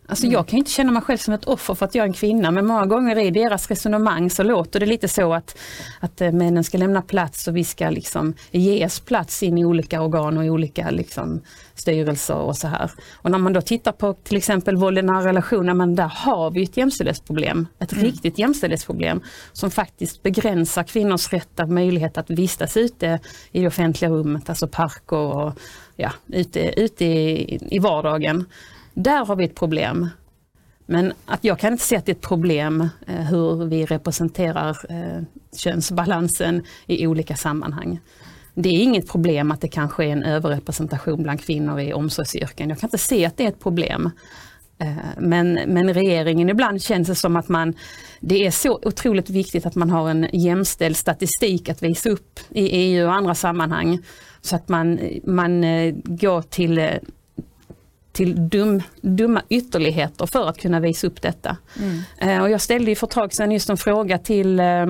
Alltså 0.10 0.26
mm. 0.26 0.34
jag 0.34 0.48
kan 0.48 0.60
inte 0.60 0.72
känna 0.72 0.92
mig 0.92 1.02
själv 1.02 1.18
som 1.18 1.34
ett 1.34 1.46
offer 1.46 1.74
för 1.74 1.86
att 1.86 1.96
jag 1.96 2.04
är 2.04 2.08
en 2.08 2.14
kvinna 2.14 2.52
men 2.52 2.66
många 2.66 2.86
gånger 2.86 3.20
i 3.20 3.32
deras 3.32 3.70
resonemang 3.70 4.30
så 4.30 4.44
låter 4.44 4.80
det 4.80 4.86
lite 4.86 5.08
så 5.08 5.34
att, 5.34 5.58
att 6.00 6.22
eh, 6.22 6.32
männen 6.32 6.64
ska 6.64 6.78
lämna 6.78 7.02
plats 7.02 7.48
och 7.48 7.58
vi 7.58 7.64
ska 7.64 7.90
liksom 7.90 8.34
ges 8.52 9.00
plats 9.00 9.44
in 9.44 9.58
i 9.58 9.66
olika 9.66 10.02
organ 10.02 10.38
och 10.38 10.46
i 10.46 10.50
olika 10.50 10.90
liksom, 10.90 11.42
styrelser 11.76 12.36
och 12.36 12.58
så 12.58 12.68
här. 12.68 12.92
Och 13.14 13.32
när 13.32 13.38
man 13.38 13.54
då 13.54 13.62
tittar 13.62 13.92
på 13.92 14.14
till 14.14 14.38
exempel 14.38 14.76
våld 14.76 14.98
i 14.98 15.02
nära 15.02 15.26
relationer, 15.26 15.74
men 15.74 15.96
där 15.96 16.12
har 16.16 16.52
vi 16.52 16.64
ett 16.64 16.78
jämställdhetsproblem. 16.78 17.68
Ett 17.80 17.94
mm. 17.94 18.06
riktigt 18.06 18.38
jämställdhetsproblem 18.38 19.22
som 19.54 19.72
faktiskt 19.72 20.24
begränsar 20.24 20.84
kvinnors 20.84 21.34
rätt 21.34 21.60
och 21.60 21.70
möjlighet 21.70 22.18
att 22.18 22.30
vistas 22.30 22.78
ute 22.78 23.20
i 23.52 23.62
det 23.62 23.68
offentliga 23.68 24.12
rummet, 24.12 24.50
alltså 24.50 24.68
parker 24.68 25.18
och 25.18 25.54
ja, 25.96 26.12
ute, 26.28 26.82
ute 26.82 27.06
i, 27.06 27.60
i 27.76 27.80
vardagen. 27.80 28.46
Där 28.98 29.26
har 29.26 29.36
vi 29.36 29.46
ett 29.46 29.56
problem. 29.56 30.10
Men 30.86 31.14
att 31.26 31.44
jag 31.44 31.60
kan 31.60 31.72
inte 31.72 31.86
se 31.86 31.96
att 31.96 32.06
det 32.06 32.12
är 32.12 32.16
ett 32.16 32.22
problem 32.22 32.90
eh, 33.08 33.16
hur 33.16 33.66
vi 33.66 33.86
representerar 33.86 34.78
eh, 34.90 35.24
könsbalansen 35.58 36.64
i 36.86 37.08
olika 37.08 37.36
sammanhang. 37.36 38.00
Det 38.54 38.70
är 38.70 38.84
inget 38.84 39.08
problem 39.08 39.52
att 39.52 39.62
det 39.62 39.68
kanske 39.68 40.06
är 40.06 40.10
en 40.10 40.24
överrepresentation 40.24 41.24
bland 41.24 41.42
kvinnor 41.42 41.80
i 41.80 41.94
omsorgsyrken. 41.94 42.70
Jag 42.70 42.80
kan 42.80 42.88
inte 42.88 42.98
se 42.98 43.26
att 43.26 43.38
det 43.38 43.44
är 43.44 43.48
ett 43.48 43.60
problem. 43.60 44.10
Eh, 44.80 44.96
men, 45.18 45.54
men 45.54 45.94
regeringen, 45.94 46.50
ibland 46.50 46.82
känns 46.82 47.08
det 47.08 47.16
som 47.16 47.36
att 47.36 47.50
man, 47.50 47.74
det 48.20 48.46
är 48.46 48.52
så 48.52 48.80
otroligt 48.84 49.30
viktigt 49.30 49.66
att 49.66 49.76
man 49.76 49.90
har 49.90 50.10
en 50.10 50.28
jämställd 50.34 50.98
statistik 50.98 51.70
att 51.70 51.84
visa 51.84 52.10
upp 52.10 52.40
i 52.50 52.68
EU 52.70 53.08
och 53.08 53.14
andra 53.14 53.36
sammanhang. 53.36 54.00
Så 54.42 54.56
att 54.56 54.70
man, 54.70 55.00
man 55.24 55.62
går 56.04 56.42
till 56.42 57.00
till 58.18 58.50
dum, 58.50 58.82
dumma 59.02 59.42
ytterligheter 59.50 60.26
för 60.26 60.50
att 60.50 60.58
kunna 60.58 60.80
visa 60.80 61.08
upp 61.08 61.22
detta. 61.22 61.58
Mm. 61.80 62.00
Eh, 62.18 62.42
och 62.44 62.50
jag 62.50 62.62
ställde 62.62 62.96
för 62.96 63.08
ett 63.08 63.12
tag 63.12 63.34
sedan 63.34 63.52
just 63.52 63.70
en 63.70 63.78
fråga 63.78 64.18
till, 64.18 64.60
eh, 64.60 64.86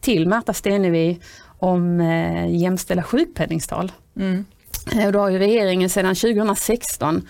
till 0.00 0.28
Märta 0.28 0.52
Stenevi 0.52 1.20
om 1.58 2.00
eh, 2.00 2.56
jämställda 2.56 3.02
sjukpenningstal. 3.02 3.92
Mm. 4.16 4.44
Eh, 4.92 5.06
och 5.06 5.12
då 5.12 5.18
har 5.18 5.30
ju 5.30 5.38
regeringen 5.38 5.90
sedan 5.90 6.14
2016 6.14 7.28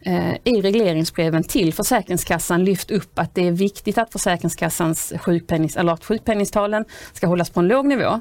eh, 0.00 0.34
i 0.44 0.62
regleringsbreven 0.62 1.44
till 1.44 1.74
Försäkringskassan 1.74 2.64
lyft 2.64 2.90
upp 2.90 3.18
att 3.18 3.34
det 3.34 3.46
är 3.46 3.52
viktigt 3.52 3.98
att 3.98 4.12
Försäkringskassans 4.12 5.12
sjukpennings, 5.20 5.76
eller 5.76 5.92
att 5.92 6.04
sjukpenningstalen 6.04 6.84
ska 7.12 7.26
hållas 7.26 7.50
på 7.50 7.60
en 7.60 7.68
låg 7.68 7.86
nivå. 7.86 8.20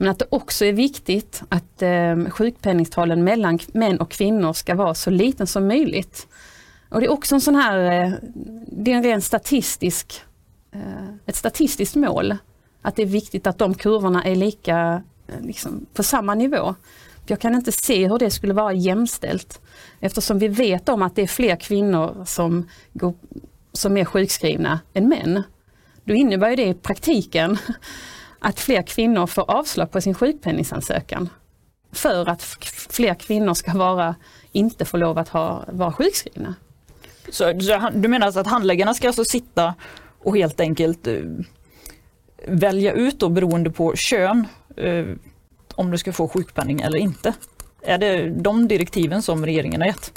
Men 0.00 0.08
att 0.08 0.18
det 0.18 0.26
också 0.30 0.64
är 0.64 0.72
viktigt 0.72 1.42
att 1.48 1.82
eh, 1.82 2.30
sjukpenningtalen 2.30 3.24
mellan 3.24 3.58
män 3.72 4.00
och 4.00 4.10
kvinnor 4.10 4.52
ska 4.52 4.74
vara 4.74 4.94
så 4.94 5.10
liten 5.10 5.46
som 5.46 5.66
möjligt. 5.66 6.26
Och 6.88 7.00
det 7.00 7.06
är 7.06 7.10
också 7.10 7.34
en 7.34 7.40
sån 7.40 7.54
här, 7.54 8.04
eh, 8.04 8.12
det 8.66 8.92
är 8.92 8.96
en 8.96 9.02
ren 9.02 9.22
statistisk, 9.22 10.22
eh, 10.72 11.08
ett 11.26 11.36
statistiskt 11.36 11.94
mål. 11.94 12.36
Att 12.82 12.96
det 12.96 13.02
är 13.02 13.06
viktigt 13.06 13.46
att 13.46 13.58
de 13.58 13.74
kurvorna 13.74 14.24
är 14.24 14.36
lika, 14.36 15.02
eh, 15.26 15.40
liksom, 15.40 15.86
på 15.94 16.02
samma 16.02 16.34
nivå. 16.34 16.74
Jag 17.26 17.40
kan 17.40 17.54
inte 17.54 17.72
se 17.72 18.08
hur 18.08 18.18
det 18.18 18.30
skulle 18.30 18.54
vara 18.54 18.72
jämställt 18.72 19.60
eftersom 20.00 20.38
vi 20.38 20.48
vet 20.48 20.88
om 20.88 21.02
att 21.02 21.16
det 21.16 21.22
är 21.22 21.26
fler 21.26 21.56
kvinnor 21.56 22.24
som, 22.26 22.68
går, 22.92 23.14
som 23.72 23.96
är 23.96 24.04
sjukskrivna 24.04 24.80
än 24.94 25.08
män. 25.08 25.42
Då 26.04 26.14
innebär 26.14 26.56
det 26.56 26.66
i 26.66 26.74
praktiken 26.74 27.58
att 28.38 28.60
fler 28.60 28.82
kvinnor 28.82 29.26
får 29.26 29.50
avslag 29.50 29.90
på 29.90 30.00
sin 30.00 30.14
sjukpenningsansökan. 30.14 31.28
För 31.92 32.28
att 32.28 32.42
fler 32.90 33.14
kvinnor 33.14 33.54
ska 33.54 33.72
vara, 33.72 34.14
inte 34.52 34.84
få 34.84 34.96
lov 34.96 35.18
att 35.18 35.28
ha, 35.28 35.64
vara 35.68 35.92
sjukskrivna. 35.92 36.54
Så 37.30 37.52
du 37.94 38.08
menar 38.08 38.26
alltså 38.26 38.40
att 38.40 38.46
handläggarna 38.46 38.94
ska 38.94 39.06
alltså 39.06 39.24
sitta 39.24 39.74
och 40.18 40.36
helt 40.36 40.60
enkelt 40.60 41.06
uh, 41.06 41.40
välja 42.46 42.92
ut 42.92 43.20
då 43.20 43.28
beroende 43.28 43.70
på 43.70 43.96
kön 43.96 44.46
uh, 44.80 45.16
om 45.74 45.90
du 45.90 45.98
ska 45.98 46.12
få 46.12 46.28
sjukpenning 46.28 46.80
eller 46.80 46.98
inte? 46.98 47.34
Är 47.82 47.98
det 47.98 48.30
de 48.30 48.68
direktiven 48.68 49.22
som 49.22 49.46
regeringen 49.46 49.80
har 49.80 49.88
gett? 49.88 50.12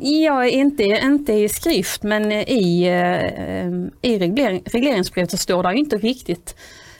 Ja, 0.00 0.46
inte, 0.46 0.84
inte 0.84 1.32
i 1.32 1.48
skrift 1.48 2.02
men 2.02 2.32
i, 2.32 2.82
eh, 2.82 4.10
i 4.10 4.18
reglering, 4.18 4.62
regleringsbrevet 4.64 5.30
så 5.30 5.36
står 5.36 5.62
det 5.62 5.74
inte 5.74 5.96
riktigt 5.96 6.56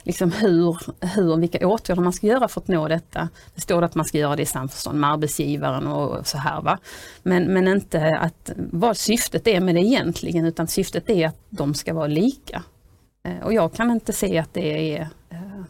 liksom 0.07 0.31
hur, 0.31 0.77
hur, 1.15 1.37
vilka 1.37 1.67
åtgärder 1.67 2.01
man 2.01 2.13
ska 2.13 2.27
göra 2.27 2.47
för 2.47 2.61
att 2.61 2.67
nå 2.67 2.87
detta. 2.87 3.29
Det 3.55 3.61
står 3.61 3.81
att 3.81 3.95
man 3.95 4.05
ska 4.05 4.17
göra 4.17 4.35
det 4.35 4.41
i 4.41 4.45
samförstånd 4.45 4.99
med 4.99 5.11
arbetsgivaren 5.11 5.87
och 5.87 6.27
så 6.27 6.37
här. 6.37 6.61
Va? 6.61 6.77
Men, 7.23 7.43
men 7.53 7.67
inte 7.67 8.17
att, 8.17 8.51
vad 8.55 8.97
syftet 8.97 9.47
är 9.47 9.59
med 9.59 9.75
det 9.75 9.81
egentligen 9.81 10.45
utan 10.45 10.67
syftet 10.67 11.09
är 11.09 11.27
att 11.27 11.37
de 11.49 11.73
ska 11.73 11.93
vara 11.93 12.07
lika. 12.07 12.63
Eh, 13.23 13.45
och 13.45 13.53
jag 13.53 13.73
kan 13.73 13.91
inte 13.91 14.13
se 14.13 14.37
att 14.37 14.53
det 14.53 14.95
är 14.95 15.09
eh, 15.29 15.61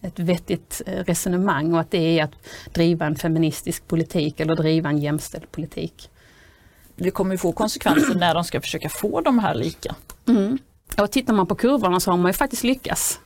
ett 0.00 0.18
vettigt 0.18 0.82
resonemang 0.86 1.74
och 1.74 1.80
att 1.80 1.90
det 1.90 2.18
är 2.18 2.24
att 2.24 2.34
driva 2.74 3.06
en 3.06 3.16
feministisk 3.16 3.88
politik 3.88 4.40
eller 4.40 4.56
driva 4.56 4.88
en 4.88 4.98
jämställd 4.98 5.52
politik 5.52 6.08
det 6.96 7.10
kommer 7.10 7.36
få 7.36 7.52
konsekvenser 7.52 8.14
när 8.14 8.34
de 8.34 8.44
ska 8.44 8.60
försöka 8.60 8.88
få 8.88 9.20
de 9.20 9.38
här 9.38 9.54
lika. 9.54 9.94
Mm. 10.28 10.58
Och 10.98 11.10
tittar 11.10 11.34
man 11.34 11.46
på 11.46 11.54
kurvorna 11.54 12.00
så 12.00 12.10
har 12.10 12.18
man 12.18 12.28
ju 12.28 12.32
faktiskt 12.32 12.64
lyckats. 12.64 13.20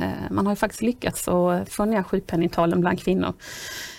Eh, 0.00 0.30
man 0.30 0.46
har 0.46 0.52
ju 0.52 0.56
faktiskt 0.56 0.82
lyckats 0.82 1.28
att 1.28 1.68
få 1.68 1.84
ner 1.84 2.02
sjukpenningtalen 2.02 2.80
bland 2.80 3.00
kvinnor. 3.00 3.34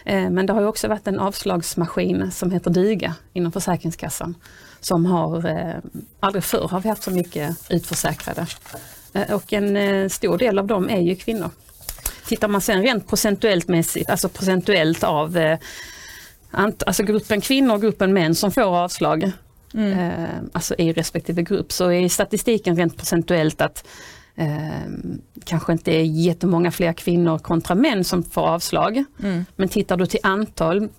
Eh, 0.05 0.29
men 0.29 0.45
det 0.45 0.53
har 0.53 0.65
också 0.65 0.87
varit 0.87 1.07
en 1.07 1.19
avslagsmaskin 1.19 2.31
som 2.31 2.51
heter 2.51 2.71
duga 2.71 3.15
inom 3.33 3.51
Försäkringskassan. 3.51 4.35
Som 4.79 5.05
har, 5.05 5.45
eh, 5.49 5.75
aldrig 6.19 6.43
förr 6.43 6.67
har 6.67 6.81
vi 6.81 6.89
haft 6.89 7.03
så 7.03 7.11
mycket 7.11 7.57
utförsäkrade. 7.69 8.47
Och 9.29 9.53
en 9.53 10.09
stor 10.09 10.37
del 10.37 10.59
av 10.59 10.67
dem 10.67 10.89
är 10.89 10.99
ju 10.99 11.15
kvinnor. 11.15 11.49
Tittar 12.25 12.47
man 12.47 12.61
sen 12.61 12.81
rent 12.81 13.07
procentuellt 13.07 13.67
mässigt, 13.67 14.09
alltså 14.09 14.29
procentuellt 14.29 15.03
av 15.03 15.57
alltså 16.51 17.03
gruppen 17.03 17.41
kvinnor 17.41 17.75
och 17.75 17.81
gruppen 17.81 18.13
män 18.13 18.35
som 18.35 18.51
får 18.51 18.61
avslag, 18.61 19.31
mm. 19.73 20.49
alltså 20.53 20.75
i 20.77 20.93
respektive 20.93 21.41
grupp, 21.41 21.71
så 21.71 21.91
är 21.91 22.09
statistiken 22.09 22.75
rent 22.75 22.97
procentuellt 22.97 23.61
att 23.61 23.87
eh, 24.35 24.81
kanske 25.43 25.71
inte 25.71 25.91
är 25.91 26.03
jättemånga 26.03 26.71
fler 26.71 26.93
kvinnor 26.93 27.37
kontra 27.37 27.75
män 27.75 28.03
som 28.03 28.23
får 28.23 28.41
avslag. 28.41 29.03
Mm. 29.23 29.45
Men 29.55 29.69
tittar 29.69 29.97
du 29.97 30.05
till 30.05 30.19
antal, 30.23 30.89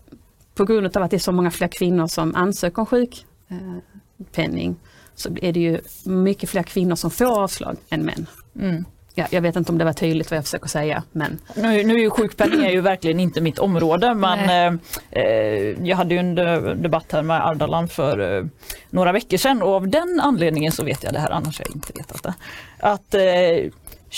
på 0.54 0.64
grund 0.64 0.96
av 0.96 1.02
att 1.02 1.10
det 1.10 1.16
är 1.16 1.18
så 1.18 1.32
många 1.32 1.50
fler 1.50 1.68
kvinnor 1.68 2.06
som 2.06 2.34
ansöker 2.34 2.78
om 2.78 2.86
sjukpenning, 2.86 4.70
eh, 4.70 4.76
så 5.14 5.36
är 5.42 5.52
det 5.52 5.60
ju 5.60 5.80
mycket 6.04 6.50
fler 6.50 6.62
kvinnor 6.62 6.94
som 6.94 7.10
får 7.10 7.42
avslag 7.42 7.76
än 7.88 8.02
män. 8.02 8.26
Mm. 8.60 8.84
Ja, 9.14 9.26
jag 9.30 9.42
vet 9.42 9.56
inte 9.56 9.72
om 9.72 9.78
det 9.78 9.84
var 9.84 9.92
tydligt 9.92 10.30
vad 10.30 10.36
jag 10.36 10.44
försöker 10.44 10.68
säga. 10.68 11.02
Men... 11.12 11.38
Nu, 11.56 11.84
nu 11.84 11.94
är 11.94 11.98
ju 11.98 12.10
sjukpenning 12.10 12.64
är 12.64 12.70
ju 12.70 12.80
verkligen 12.80 13.20
inte 13.20 13.40
mitt 13.40 13.58
område 13.58 14.14
men 14.14 14.38
eh, 14.38 14.80
eh, 15.10 15.86
jag 15.88 15.96
hade 15.96 16.14
ju 16.14 16.20
en 16.20 16.34
debatt 16.82 17.12
här 17.12 17.22
med 17.22 17.46
Ardalan 17.46 17.88
för 17.88 18.36
eh, 18.36 18.44
några 18.90 19.12
veckor 19.12 19.36
sedan 19.36 19.62
och 19.62 19.74
av 19.74 19.88
den 19.88 20.20
anledningen 20.22 20.72
så 20.72 20.84
vet 20.84 21.04
jag 21.04 21.12
det 21.12 21.18
här, 21.18 21.30
annars 21.30 21.58
har 21.58 21.66
jag 21.68 21.76
inte 21.76 21.92
vetat 21.92 22.22
det. 22.22 22.34
Att 22.78 23.14
eh, 23.14 23.72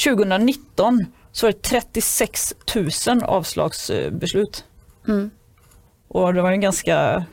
2019 0.04 1.06
så 1.32 1.46
var 1.46 1.52
det 1.52 1.62
36 1.62 2.54
000 3.06 3.22
avslagsbeslut. 3.22 4.64
Mm. 5.08 5.30
Och 6.08 6.34
det 6.34 6.42
var 6.42 6.52
en 6.52 6.60
ganska 6.60 7.24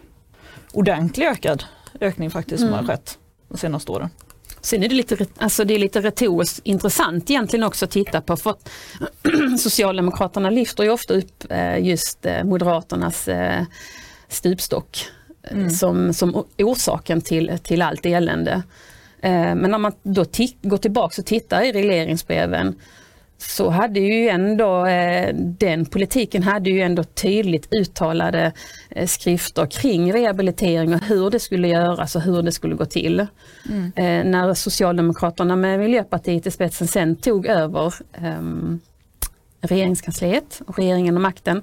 ordentlig 0.73 1.25
ökad 1.25 1.63
ökning 1.99 2.31
faktiskt 2.31 2.61
mm. 2.61 2.73
som 2.73 2.79
har 2.79 2.93
skett 2.93 3.17
de 3.47 3.57
senaste 3.57 3.91
åren. 3.91 4.09
Sen 4.61 4.83
är 4.83 4.89
det 4.89 4.95
lite, 4.95 5.25
alltså 5.37 5.63
det 5.63 5.73
är 5.73 5.79
lite 5.79 6.01
retoriskt 6.01 6.59
intressant 6.63 7.29
egentligen 7.29 7.63
också 7.63 7.85
att 7.85 7.91
titta 7.91 8.21
på 8.21 8.37
för 8.37 8.55
Socialdemokraterna 9.59 10.49
lyfter 10.49 10.83
ju 10.83 10.89
ofta 10.89 11.13
upp 11.13 11.45
eh, 11.49 11.87
just 11.87 12.25
eh, 12.25 12.43
Moderaternas 12.43 13.27
eh, 13.27 13.63
stupstock 14.27 15.05
mm. 15.43 15.69
som, 15.69 16.13
som 16.13 16.45
orsaken 16.57 17.21
till, 17.21 17.57
till 17.63 17.81
allt 17.81 18.05
elände. 18.05 18.63
Men 19.23 19.71
när 19.71 19.77
man 19.77 19.91
då 20.03 20.25
går 20.61 20.77
tillbaka 20.77 21.21
och 21.21 21.25
tittar 21.25 21.61
i 21.61 21.71
regleringsbreven 21.71 22.75
så 23.41 23.69
hade 23.69 23.99
ju 23.99 24.29
ändå 24.29 24.85
eh, 24.85 25.35
den 25.35 25.85
politiken 25.85 26.43
hade 26.43 26.69
ju 26.69 26.81
ändå 26.81 27.03
tydligt 27.03 27.73
uttalade 27.73 28.51
eh, 28.89 29.07
skrifter 29.07 29.65
kring 29.65 30.13
rehabilitering 30.13 30.93
och 30.93 30.99
hur 30.99 31.29
det 31.29 31.39
skulle 31.39 31.67
göras 31.67 32.15
och 32.15 32.21
hur 32.21 32.41
det 32.41 32.51
skulle 32.51 32.75
gå 32.75 32.85
till. 32.85 33.27
Mm. 33.69 33.91
Eh, 33.95 34.31
när 34.31 34.53
Socialdemokraterna 34.53 35.55
med 35.55 35.79
Miljöpartiet 35.79 36.47
i 36.47 36.51
spetsen 36.51 36.87
sen 36.87 37.15
tog 37.15 37.45
över 37.45 37.93
ehm, 38.13 38.79
regeringskansliet 39.61 40.61
och 40.67 40.77
regeringen 40.77 41.15
och 41.15 41.21
makten 41.21 41.61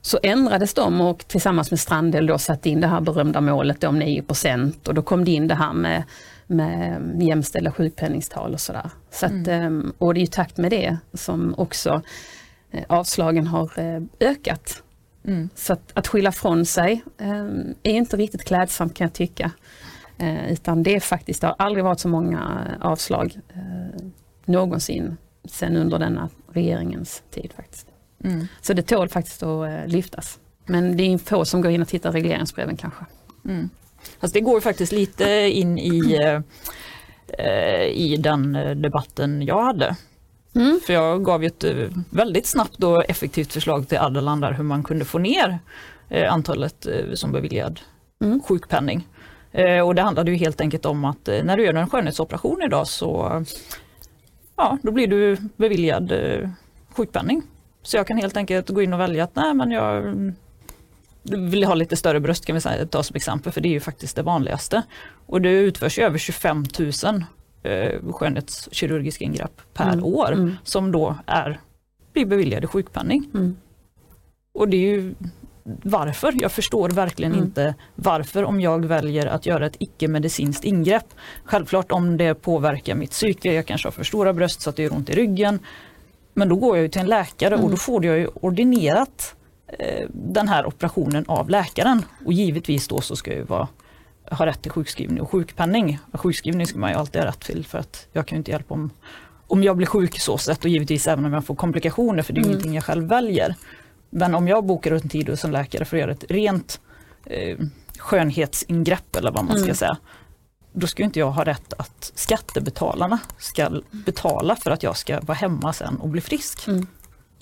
så 0.00 0.18
ändrades 0.22 0.74
de 0.74 1.00
och 1.00 1.28
tillsammans 1.28 1.70
med 1.70 1.80
Strandel 1.80 2.26
då 2.26 2.38
satte 2.38 2.70
in 2.70 2.80
det 2.80 2.86
här 2.86 3.00
berömda 3.00 3.40
målet 3.40 3.84
om 3.84 4.02
9% 4.02 4.88
och 4.88 4.94
då 4.94 5.02
kom 5.02 5.24
det 5.24 5.30
in 5.30 5.48
det 5.48 5.54
här 5.54 5.72
med 5.72 6.02
med 6.46 7.22
jämställda 7.22 7.72
sjukpenningstal 7.72 8.52
och 8.52 8.60
sådär. 8.60 8.90
Så 9.10 9.26
att, 9.26 9.32
mm. 9.32 9.48
Ehm, 9.48 9.92
och 9.98 10.14
det 10.14 10.20
är 10.20 10.22
i 10.22 10.26
takt 10.26 10.56
med 10.56 10.70
det 10.70 10.96
som 11.12 11.54
också 11.58 12.02
eh, 12.70 12.84
avslagen 12.88 13.46
har 13.46 13.72
eh, 13.76 14.02
ökat. 14.20 14.82
Mm. 15.26 15.48
Så 15.54 15.72
att, 15.72 15.90
att 15.94 16.08
skylla 16.08 16.32
från 16.32 16.66
sig 16.66 17.04
ehm, 17.18 17.74
är 17.82 17.92
inte 17.92 18.16
riktigt 18.16 18.44
klädsamt 18.44 18.94
kan 18.94 19.04
jag 19.04 19.12
tycka. 19.12 19.50
Eh, 20.18 20.52
utan 20.52 20.82
det 20.82 20.94
är 20.94 21.00
faktiskt, 21.00 21.40
det 21.40 21.46
har 21.46 21.56
aldrig 21.58 21.84
varit 21.84 22.00
så 22.00 22.08
många 22.08 22.66
avslag 22.80 23.40
någonsin 24.44 25.16
sen 25.44 25.76
under 25.76 25.98
denna 25.98 26.28
regeringens 26.52 27.22
tid 27.30 27.52
faktiskt. 27.56 27.86
Mm. 28.24 28.46
Så 28.60 28.72
det 28.72 28.82
tål 28.82 29.08
faktiskt 29.08 29.42
att 29.42 29.90
lyftas. 29.90 30.38
Men 30.66 30.96
det 30.96 31.02
är 31.02 31.18
få 31.18 31.44
som 31.44 31.60
går 31.60 31.70
in 31.70 31.82
och 31.82 31.88
tittar 31.88 32.10
i 32.10 32.12
regleringsbreven 32.12 32.76
kanske. 32.76 33.04
Mm. 33.44 33.70
Fast 34.20 34.34
det 34.34 34.40
går 34.40 34.60
faktiskt 34.60 34.92
lite 34.92 35.24
in 35.50 35.78
i, 35.78 36.16
eh, 37.38 37.84
i 37.84 38.16
den 38.16 38.56
eh, 38.56 38.70
debatten 38.70 39.42
jag 39.42 39.62
hade. 39.62 39.96
Mm. 40.54 40.80
För 40.86 40.92
jag 40.92 41.24
gav 41.24 41.42
ju 41.42 41.46
ett 41.46 41.64
eh, 41.64 41.88
väldigt 42.10 42.46
snabbt 42.46 42.84
och 42.84 43.10
effektivt 43.10 43.52
förslag 43.52 43.88
till 43.88 43.98
Ardalan 43.98 44.40
där 44.40 44.52
hur 44.52 44.64
man 44.64 44.82
kunde 44.82 45.04
få 45.04 45.18
ner 45.18 45.58
antalet 46.28 46.86
som 47.14 47.32
beviljad 47.32 47.80
mm. 48.24 48.40
sjukpenning. 48.42 49.08
Och 49.84 49.94
det 49.94 50.02
handlade 50.02 50.30
ju 50.30 50.36
helt 50.36 50.60
enkelt 50.60 50.86
om 50.86 51.04
att 51.04 51.26
när 51.26 51.56
du 51.56 51.64
gör 51.64 51.74
en 51.74 51.90
skönhetsoperation 51.90 52.62
idag 52.62 52.86
så 52.86 53.44
ja, 54.56 54.78
då 54.82 54.92
blir 54.92 55.06
du 55.06 55.36
beviljad 55.56 56.12
sjukpenning. 56.96 57.42
Så 57.82 57.96
jag 57.96 58.06
kan 58.06 58.16
helt 58.16 58.36
enkelt 58.36 58.68
gå 58.68 58.82
in 58.82 58.92
och 58.92 59.00
välja 59.00 59.24
att 59.24 59.36
nej 59.36 59.54
men 59.54 59.70
jag 59.70 60.04
vill 61.24 61.64
ha 61.64 61.74
lite 61.74 61.96
större 61.96 62.20
bröst 62.20 62.46
kan 62.46 62.54
vi 62.54 62.60
säga, 62.60 62.86
ta 62.86 63.02
som 63.02 63.16
exempel, 63.16 63.52
för 63.52 63.60
det 63.60 63.68
är 63.68 63.72
ju 63.72 63.80
faktiskt 63.80 64.16
det 64.16 64.22
vanligaste. 64.22 64.82
Och 65.26 65.40
det 65.40 65.50
utförs 65.50 65.98
över 65.98 66.18
25 66.18 66.64
000 66.78 67.24
eh, 67.62 68.12
skönhetskirurgiska 68.12 69.24
ingrepp 69.24 69.60
per 69.74 69.92
mm. 69.92 70.04
år 70.04 70.32
mm. 70.32 70.56
som 70.64 70.92
då 70.92 71.16
är, 71.26 71.60
blir 72.12 72.26
beviljade 72.26 72.66
sjukpenning. 72.66 73.30
Mm. 73.34 73.56
Och 74.54 74.68
det 74.68 74.76
är 74.76 74.80
ju 74.80 75.14
varför. 75.82 76.34
Jag 76.36 76.52
förstår 76.52 76.88
verkligen 76.88 77.32
mm. 77.32 77.44
inte 77.44 77.74
varför 77.94 78.44
om 78.44 78.60
jag 78.60 78.84
väljer 78.84 79.26
att 79.26 79.46
göra 79.46 79.66
ett 79.66 79.76
icke-medicinskt 79.78 80.64
ingrepp. 80.64 81.06
Självklart 81.44 81.92
om 81.92 82.16
det 82.16 82.34
påverkar 82.34 82.94
mitt 82.94 83.10
psyke, 83.10 83.52
jag 83.52 83.66
kanske 83.66 83.86
har 83.86 83.92
för 83.92 84.04
stora 84.04 84.32
bröst 84.32 84.60
så 84.60 84.70
att 84.70 84.76
det 84.76 84.82
gör 84.82 84.92
ont 84.92 85.10
i 85.10 85.14
ryggen. 85.14 85.58
Men 86.34 86.48
då 86.48 86.56
går 86.56 86.78
jag 86.78 86.92
till 86.92 87.00
en 87.00 87.06
läkare 87.06 87.54
och 87.54 87.60
då 87.60 87.66
mm. 87.66 87.76
får 87.76 88.04
jag 88.04 88.18
ju 88.18 88.26
ordinerat 88.26 89.34
den 90.08 90.48
här 90.48 90.66
operationen 90.66 91.24
av 91.28 91.50
läkaren. 91.50 92.02
Och 92.24 92.32
givetvis 92.32 92.88
då 92.88 93.00
så 93.00 93.16
ska 93.16 93.34
jag 93.34 93.44
vara, 93.44 93.68
ha 94.30 94.46
rätt 94.46 94.62
till 94.62 94.70
sjukskrivning 94.70 95.20
och 95.20 95.30
sjukpenning. 95.30 95.98
Sjukskrivning 96.12 96.66
ska 96.66 96.78
man 96.78 96.90
ju 96.90 96.96
alltid 96.96 97.20
ha 97.22 97.28
rätt 97.28 97.40
till 97.40 97.66
för 97.66 97.78
att 97.78 98.06
jag 98.12 98.26
kan 98.26 98.36
ju 98.36 98.38
inte 98.38 98.50
hjälpa 98.50 98.74
om, 98.74 98.90
om 99.46 99.62
jag 99.62 99.76
blir 99.76 99.86
sjuk 99.86 100.20
så 100.20 100.38
sätt 100.38 100.64
och 100.64 100.70
givetvis 100.70 101.06
även 101.06 101.24
om 101.24 101.32
jag 101.32 101.44
får 101.44 101.54
komplikationer 101.54 102.22
för 102.22 102.32
det 102.32 102.38
är 102.38 102.42
mm. 102.42 102.50
ingenting 102.50 102.74
jag 102.74 102.84
själv 102.84 103.08
väljer. 103.08 103.54
Men 104.10 104.34
om 104.34 104.48
jag 104.48 104.64
bokar 104.64 104.92
en 104.92 105.08
tid 105.08 105.28
hos 105.28 105.44
en 105.44 105.52
läkare 105.52 105.84
för 105.84 105.96
att 105.96 106.00
göra 106.00 106.12
ett 106.12 106.24
rent 106.28 106.80
eh, 107.26 107.58
skönhetsingrepp 107.98 109.16
eller 109.16 109.30
vad 109.30 109.44
man 109.44 109.56
ska 109.56 109.64
Mm. 109.64 109.76
säga. 109.76 109.96
Då 110.72 110.86
ska 110.86 111.02
ju 111.02 111.06
inte 111.06 111.18
jag 111.18 111.30
ha 111.30 111.44
rätt 111.44 111.72
att 111.78 112.12
skattebetalarna 112.14 113.18
ska 113.38 113.70
betala 113.90 114.56
för 114.56 114.70
att 114.70 114.82
jag 114.82 114.96
ska 114.96 115.20
vara 115.20 115.38
hemma 115.38 115.72
sen 115.72 115.96
och 115.96 116.08
bli 116.08 116.20
frisk. 116.20 116.68
Mm. 116.68 116.86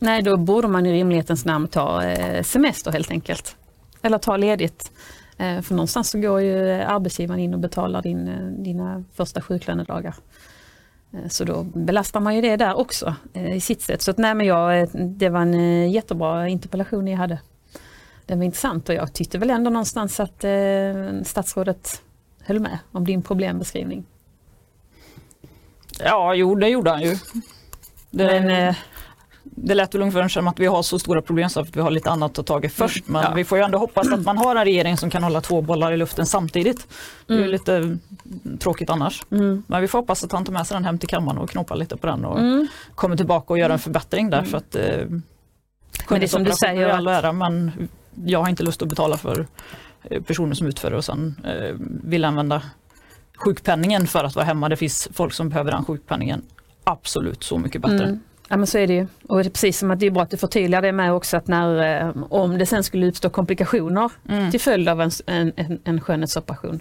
Nej, 0.02 0.22
då 0.22 0.36
borde 0.36 0.68
man 0.68 0.86
i 0.86 0.92
rimlighetens 0.92 1.44
namn 1.44 1.68
ta 1.68 2.04
eh, 2.04 2.42
semester 2.42 2.92
helt 2.92 3.10
enkelt. 3.10 3.56
Eller 4.02 4.18
ta 4.18 4.36
ledigt. 4.36 4.92
Eh, 5.38 5.60
för 5.60 5.74
någonstans 5.74 6.10
så 6.10 6.18
går 6.18 6.40
ju 6.40 6.70
arbetsgivaren 6.70 7.40
in 7.40 7.54
och 7.54 7.60
betalar 7.60 8.02
din, 8.02 8.28
eh, 8.28 8.62
dina 8.62 9.04
första 9.14 9.40
sjuklönedagar. 9.40 10.14
Så 11.28 11.44
då 11.44 11.62
belastar 11.62 12.20
man 12.20 12.36
ju 12.36 12.40
det 12.40 12.56
där 12.56 12.74
också 12.74 13.14
i 13.34 13.60
sitt 13.60 13.82
sätt. 13.82 14.02
Så 14.02 14.10
att, 14.10 14.18
nej, 14.18 14.34
men 14.34 14.46
jag, 14.46 14.88
det 14.92 15.28
var 15.28 15.40
en 15.40 15.90
jättebra 15.90 16.48
interpellation 16.48 17.04
ni 17.04 17.12
hade. 17.14 17.38
Den 18.26 18.38
var 18.38 18.44
intressant 18.44 18.88
och 18.88 18.94
jag 18.94 19.12
tyckte 19.12 19.38
väl 19.38 19.50
ändå 19.50 19.70
någonstans 19.70 20.20
att 20.20 20.44
eh, 20.44 21.22
statsrådet 21.24 22.02
höll 22.40 22.60
med 22.60 22.78
om 22.92 23.04
din 23.04 23.22
problembeskrivning. 23.22 24.04
Ja, 25.98 26.34
jo 26.34 26.54
det 26.54 26.68
gjorde 26.68 26.90
han 26.90 27.02
ju. 27.02 27.16
Det, 28.10 28.24
Men, 28.24 28.68
eh, 28.68 28.76
det 29.44 29.74
lät 29.74 29.94
väl 29.94 30.02
ungefär 30.02 30.28
som 30.28 30.48
att 30.48 30.60
vi 30.60 30.66
har 30.66 30.82
så 30.82 30.98
stora 30.98 31.22
problem 31.22 31.48
så 31.48 31.60
att 31.60 31.76
vi 31.76 31.80
har 31.80 31.90
lite 31.90 32.10
annat 32.10 32.30
att 32.30 32.34
ta 32.34 32.42
tag 32.54 32.64
i 32.64 32.68
först. 32.68 33.08
Men 33.08 33.22
Ja. 33.22 33.32
vi 33.34 33.44
får 33.44 33.58
ju 33.58 33.64
ändå 33.64 33.78
hoppas 33.78 34.12
att 34.12 34.24
man 34.24 34.38
har 34.38 34.56
en 34.56 34.64
regering 34.64 34.96
som 34.96 35.10
kan 35.10 35.22
hålla 35.22 35.40
två 35.40 35.60
bollar 35.62 35.92
i 35.92 35.96
luften 35.96 36.26
samtidigt. 36.26 36.88
Det 37.26 37.32
är 37.32 37.36
ju 37.36 37.42
Mm. 37.42 37.52
lite 37.52 37.76
mm, 37.76 38.00
tråkigt 38.58 38.90
annars. 38.90 39.22
mm, 39.30 39.62
Men 39.66 39.80
vi 39.80 39.88
får 39.88 39.98
hoppas 39.98 40.24
att 40.24 40.32
han 40.32 40.44
tar 40.44 40.52
med 40.52 40.66
sig 40.66 40.74
den 40.74 40.84
hem 40.84 40.98
till 40.98 41.08
kammaren 41.08 41.38
och 41.38 41.50
knoppar 41.50 41.76
lite 41.76 41.96
på 41.96 42.06
den 42.06 42.24
och 42.24 42.38
mm. 42.40 42.66
kommer 42.94 43.16
tillbaka 43.16 43.52
och 43.52 43.58
gör 43.58 43.70
en 43.70 43.78
förbättring 43.78 44.30
där. 44.30 44.38
Mm. 44.38 44.50
För 44.50 44.58
att, 44.58 44.74
eh, 44.74 44.82
Men 46.08 46.20
det 46.20 46.22
är 46.22 46.26
som 46.26 46.44
du 46.44 46.52
säger 46.52 46.88
all 46.88 47.06
ära, 47.08 47.32
men 47.32 47.72
jag 48.24 48.38
har 48.42 48.48
inte 48.48 48.62
lust 48.62 48.82
att 48.82 48.88
betala 48.88 49.16
för 49.16 49.46
eh, 50.02 50.22
personer 50.22 50.54
som 50.54 50.66
utför 50.66 50.90
det 50.90 50.96
och 50.96 51.04
sen 51.04 51.36
eh, 51.44 51.74
vill 52.04 52.24
använda 52.24 52.62
sjukpenningen 53.36 54.06
för 54.06 54.24
att 54.24 54.34
vara 54.34 54.44
hemma. 54.46 54.68
Det 54.68 54.76
finns 54.76 55.08
folk 55.12 55.32
som 55.32 55.48
behöver 55.48 55.70
den 55.72 55.84
sjukpenningen 55.84 56.42
absolut 56.84 57.42
så 57.44 57.58
mycket 57.58 57.82
bättre. 57.82 58.04
Mm. 58.04 58.20
Ja 58.52 58.56
men 58.56 58.66
så 58.66 58.78
är 58.78 58.86
det 58.86 58.94
ju. 58.94 59.06
Och 59.28 59.38
det 59.38 59.48
är 59.48 59.50
precis 59.50 59.78
som 59.78 59.90
att 59.90 60.00
det 60.00 60.06
är 60.06 60.10
bra 60.10 60.22
att 60.22 60.30
du 60.30 60.36
förtydligar 60.36 60.82
det 60.82 60.92
med 60.92 61.12
också 61.12 61.36
att 61.36 61.46
när, 61.48 62.00
eh, 62.06 62.12
om 62.30 62.58
det 62.58 62.66
sen 62.66 62.84
skulle 62.84 63.06
uppstå 63.08 63.30
komplikationer 63.30 64.10
Mm. 64.28 64.50
till 64.50 64.60
följd 64.60 64.88
av 64.88 65.00
en, 65.00 65.10
en, 65.26 65.52
en, 65.56 65.78
en 65.84 66.00
skönhetsoperation 66.00 66.80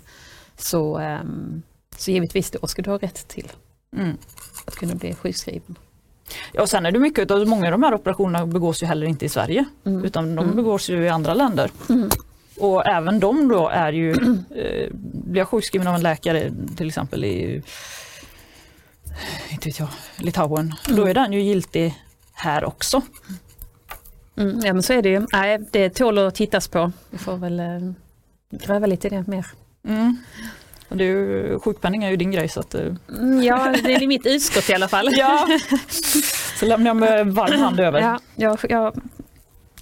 så, 0.58 0.98
ehm, 0.98 1.62
så 1.98 2.12
givetvis 2.12 2.52
då 2.52 2.68
ska 2.68 2.82
du 2.82 2.90
ha 2.90 2.98
rätt 2.98 3.28
till 3.28 3.48
Mm. 3.98 4.18
att 4.66 4.76
kunna 4.76 4.96
bli 4.96 5.14
sjukskriven. 5.16 5.76
Ja, 6.54 6.62
och 6.62 6.70
sen 6.70 6.86
är 6.86 6.92
det 6.92 7.00
mycket 7.00 7.32
av 7.32 7.48
många 7.48 7.66
av 7.66 7.72
de 7.72 7.84
här 7.84 7.94
operationerna 7.94 8.46
begås 8.46 8.84
ju 8.84 8.88
heller 8.88 9.08
inte 9.08 9.26
i 9.26 9.30
Sverige 9.30 9.66
Mm. 9.86 10.04
utan 10.06 10.36
de 10.36 10.44
Mm. 10.46 10.56
begås 10.56 10.90
ju 10.90 11.04
i 11.04 11.10
andra 11.10 11.34
länder. 11.34 11.72
Mm. 11.90 12.10
Och 12.60 12.88
även 12.88 13.20
de 13.20 13.48
då 13.48 13.68
är 13.70 13.94
ju, 13.94 14.12
eh, 14.56 14.90
blir 15.26 15.38
jag 15.42 15.48
sjukskriven 15.48 15.88
av 15.88 15.96
en 15.96 16.02
läkare 16.02 16.52
till 16.78 16.88
exempel 16.88 17.26
i 17.26 17.62
inte 19.52 19.70
vet 19.70 19.80
jag, 19.80 19.90
Litauen, 20.18 20.74
då 20.88 21.06
är 21.06 21.14
den 21.14 21.34
ju 21.34 21.42
giltig 21.42 21.96
här 22.34 22.66
också. 22.66 23.02
Mm, 24.36 24.60
ja 24.60 24.74
men 24.74 24.84
så 24.84 24.94
är 24.94 25.02
det 25.02 25.10
ju. 25.10 25.28
Nej, 25.32 25.60
det 25.72 25.90
tål 25.90 26.18
att 26.18 26.36
tittas 26.36 26.68
på. 26.68 26.92
Vi 27.10 27.18
får 27.18 27.38
väl 27.38 27.60
eh, 27.60 27.92
gräva 28.52 28.88
lite 28.88 29.08
i 29.08 29.10
det 29.10 29.28
mer. 29.28 29.46
Mm. 29.88 30.18
Och 30.90 30.98
ju, 30.98 31.60
sjukpenning 31.60 32.04
är 32.04 32.10
ju 32.10 32.18
din 32.18 32.32
grej 32.32 32.50
så 32.50 32.60
att 32.60 32.76
eh, 32.76 32.82
Mm, 33.10 33.44
ja, 33.44 33.76
det 33.84 33.94
är 33.94 34.08
mitt 34.08 34.26
utskott 34.26 34.70
i 34.70 34.74
alla 34.74 34.88
fall. 34.88 35.10
ja. 35.18 35.48
Så 36.60 36.66
lämnar 36.66 36.90
jag 36.90 36.98
med 36.98 37.28
varm 37.28 37.60
hand 37.60 37.80
över. 37.80 38.00
Ja, 38.00 38.20
jag, 38.36 38.60
jag 38.70 39.02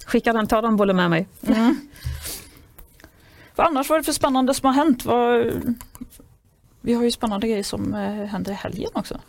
skickar 0.04 0.32
den, 0.32 0.46
tar 0.46 0.62
den 0.62 0.76
bollen 0.76 0.96
med 0.96 1.10
mig. 1.10 1.28
Mm. 1.46 1.88
Vad 3.54 3.66
annars 3.66 3.90
var 3.90 3.98
det 3.98 4.04
för 4.04 4.12
spännande 4.12 4.54
som 4.54 4.66
har 4.66 4.72
hänt? 4.72 5.04
Vad, 5.04 5.52
vi 6.80 6.94
har 6.94 7.02
ju 7.04 7.10
spännande 7.10 7.48
grejer 7.48 7.62
som 7.62 7.94
eh, 7.94 8.00
händer 8.24 8.52
i 8.52 8.54
helgen 8.54 8.90
också. 8.94 9.20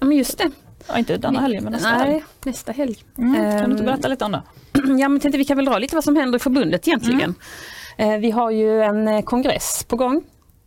Ja, 0.00 0.06
men 0.06 0.16
just 0.16 0.38
det. 0.38 0.50
Ja, 0.88 0.98
inte 0.98 1.16
denna 1.16 1.40
helgen 1.40 1.64
men 1.64 1.72
nästa 1.72 1.88
helg. 1.88 2.10
Nej, 2.10 2.24
nästa 2.44 2.72
helg. 2.72 2.96
Mm. 3.18 3.34
Kan 3.34 3.44
du 3.44 3.70
inte 3.70 3.82
Ehm, 3.82 3.86
berätta 3.86 4.08
lite 4.08 4.24
om 4.24 4.32
det? 4.32 4.42
Ja, 5.00 5.08
men 5.08 5.20
tänkte 5.20 5.38
vi 5.38 5.44
kan 5.44 5.56
väl 5.56 5.66
dra 5.66 5.78
lite 5.78 5.94
vad 5.94 6.04
som 6.04 6.16
händer 6.16 6.36
i 6.38 6.40
förbundet 6.40 6.88
egentligen. 6.88 7.34
Mm. 7.96 8.14
Eh, 8.14 8.20
Vi 8.20 8.30
har 8.30 8.50
ju 8.50 8.82
en 8.82 9.08
eh, 9.08 9.22
kongress 9.22 9.84
på 9.88 9.96
gång 9.96 10.22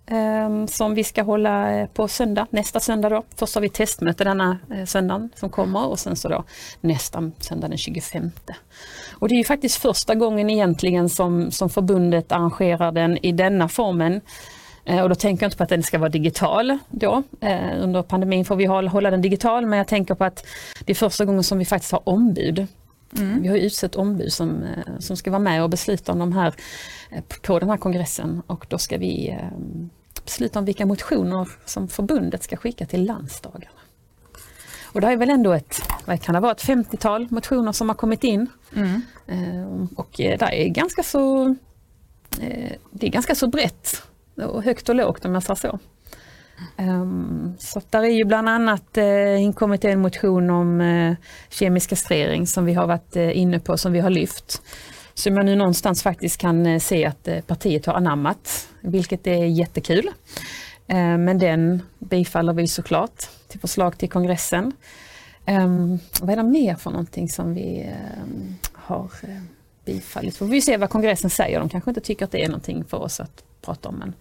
eh, 0.05 0.65
som 0.65 0.95
vi 0.95 1.03
ska 1.03 1.23
hålla 1.23 1.87
på 1.93 2.07
söndag, 2.07 2.47
nästa 2.49 2.79
söndag 2.79 3.09
då. 3.09 3.23
Först 3.35 3.55
har 3.55 3.61
vi 3.61 3.69
testmöte 3.69 4.23
denna 4.23 4.57
söndagen 4.87 5.29
som 5.35 5.49
kommer 5.49 5.85
och 5.87 5.99
sen 5.99 6.15
så 6.15 6.29
då 6.29 6.43
nästa 6.81 7.31
söndag 7.39 7.67
den 7.67 7.77
25. 7.77 8.31
Och 9.13 9.29
det 9.29 9.35
är 9.35 9.37
ju 9.37 9.43
faktiskt 9.43 9.75
första 9.81 10.15
gången 10.15 10.49
egentligen 10.49 11.09
som, 11.09 11.51
som 11.51 11.69
förbundet 11.69 12.31
arrangerar 12.31 12.91
den 12.91 13.17
i 13.25 13.31
denna 13.31 13.69
formen. 13.69 14.21
Eh, 14.89 15.02
Och 15.02 15.10
då 15.10 15.15
tänker 15.15 15.43
jag 15.43 15.47
inte 15.47 15.58
på 15.58 15.63
att 15.63 15.69
den 15.69 15.84
ska 15.84 15.97
vara 15.97 16.10
digital 16.10 16.78
då. 16.89 17.23
Eh, 17.39 17.82
Under 17.84 18.02
pandemin 18.02 18.45
får 18.45 18.56
vi 18.56 18.65
hålla 18.65 19.12
den 19.12 19.21
digital 19.21 19.65
men 19.65 19.78
jag 19.78 19.88
tänker 19.88 20.15
på 20.15 20.23
att 20.23 20.45
det 20.86 20.91
är 20.91 20.95
första 20.95 21.25
gången 21.25 21.43
som 21.43 21.58
vi 21.58 21.65
faktiskt 21.65 21.91
har 21.91 22.10
ombud. 22.10 22.67
Mm. 23.17 23.41
Vi 23.41 23.47
har 23.47 23.56
utsett 23.56 23.95
ombud 23.95 24.34
som, 24.34 24.63
eh, 24.63 24.99
som 24.99 25.17
ska 25.17 25.32
vara 25.32 25.39
med 25.39 25.63
och 25.63 25.69
besluta 25.69 26.12
om 26.12 26.19
de 26.19 26.34
här 26.34 26.54
på 27.41 27.60
den 27.60 27.69
här 27.69 27.78
kongressen 27.78 28.41
och 28.47 28.65
då 28.69 28.78
ska 28.78 28.97
vi 28.97 29.38
besluta 30.25 30.60
om 30.60 30.65
vilka 30.65 30.86
motioner 30.86 31.49
som 31.65 31.88
förbundet 31.88 32.43
ska 32.43 32.56
skicka 32.58 32.86
till 32.86 33.06
landsdagarna. 33.06 33.80
Och 34.91 35.02
det 35.02 35.08
är 35.08 35.17
väl 35.17 35.30
ändå 35.30 35.54
ett, 35.54 35.82
vad 36.06 36.21
kan 36.21 36.36
det 36.36 36.41
vara, 36.41 36.52
ett 36.52 36.63
50-tal 36.65 37.28
motioner 37.30 37.71
som 37.71 37.89
har 37.89 37.95
kommit 37.95 38.23
in. 38.23 38.47
Mm. 38.75 39.02
Och 39.95 40.10
det 40.17 40.41
är 40.41 40.67
ganska 40.67 41.04
så 41.04 41.56
det 42.91 43.08
är 43.08 43.10
ganska 43.10 43.36
så 43.36 43.47
brett 43.47 44.04
och 44.41 44.63
högt 44.63 44.89
och 44.89 44.95
lågt 44.95 45.25
om 45.25 45.34
jag 45.34 45.43
säger 45.43 45.56
så. 45.56 45.80
Um, 46.78 47.56
så 47.60 47.82
där 47.89 48.04
är 48.04 48.10
ju 48.10 48.25
bland 48.25 48.49
annat 48.49 48.97
eh, 48.97 49.41
inkommit 49.41 49.86
en 49.86 50.02
motion 50.02 50.49
om 50.49 50.82
eh, 50.82 51.15
kemisk 51.49 51.89
kastrering 51.89 52.47
som 52.47 52.65
vi 52.65 52.73
har 52.73 52.88
varit 52.88 53.15
eh, 53.15 53.38
inne 53.38 53.60
på, 53.60 53.78
som 53.78 53.91
vi 53.91 53.99
har 53.99 54.10
lyft. 54.10 54.62
Som 55.13 55.38
jag 55.38 55.45
nu 55.45 55.56
någonstans 55.56 56.04
faktiskt 56.04 56.41
kan 56.41 56.80
se 56.80 57.06
att 57.06 57.47
partiet 57.47 57.86
har 57.86 57.93
anammat, 57.93 58.69
vilket 58.82 59.28
är 59.28 59.45
jättekul. 59.45 60.10
Ehm, 60.88 61.25
men 61.25 61.38
den 61.38 61.82
bifaller 61.99 62.54
vi 62.54 62.67
såklart 62.67 63.23
till 63.47 63.60
förslag 63.60 63.97
till 63.97 64.10
kongressen. 64.10 64.71
Um, 65.47 65.99
vad 66.21 66.30
är 66.30 66.36
det 66.36 66.43
mer 66.43 66.75
för 66.75 66.91
någonting 66.91 67.30
som 67.30 67.54
vi 67.54 67.89
har 68.73 69.10
bifallit? 69.86 70.38
Får 70.38 70.45
vi 70.45 70.62
se 70.62 70.78
vad 70.78 70.89
kongressen 70.89 71.30
säger. 71.30 71.60
De 71.60 71.69
kanske 71.69 71.91
inte 71.91 72.02
tycker 72.02 72.25
att 72.25 72.32
det 72.32 72.43
är 72.43 72.47
någonting 72.47 72.86
för 72.86 72.97
oss 72.97 73.19
att 73.19 73.43
prata 73.61 73.89
om. 73.89 73.95
Men, 73.95 74.13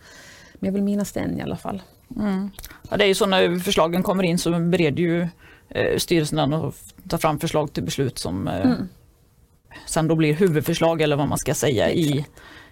men 0.55 0.67
jag 0.67 0.73
vill 0.73 0.83
minnas 0.83 1.13
den 1.13 1.39
i 1.39 1.43
alla 1.43 1.57
fall. 1.57 1.83
Mm. 2.17 2.51
Ja, 2.91 2.97
det 2.97 3.05
är 3.05 3.09
ju 3.09 3.15
så 3.15 3.27
när 3.27 3.59
förslagen 3.59 4.03
kommer 4.03 4.23
in 4.23 4.39
så 4.39 4.59
bereder 4.59 5.03
ju 5.03 5.29
eh, 5.69 5.99
styrelsen 5.99 6.37
den 6.37 6.53
och 6.53 6.75
tar 7.09 7.19
fram 7.19 7.39
förslag 7.41 7.73
till 7.73 7.83
beslut 7.83 8.19
som 8.19 8.49
eh, 8.49 8.61
Mm. 8.61 8.89
sen 9.87 10.09
då 10.09 10.15
blir 10.15 10.35
huvudförslag 10.35 11.01
eller 11.03 11.17
vad 11.17 11.29
man 11.29 11.39
ska 11.39 11.55
säga 11.55 11.91
i, 11.91 12.27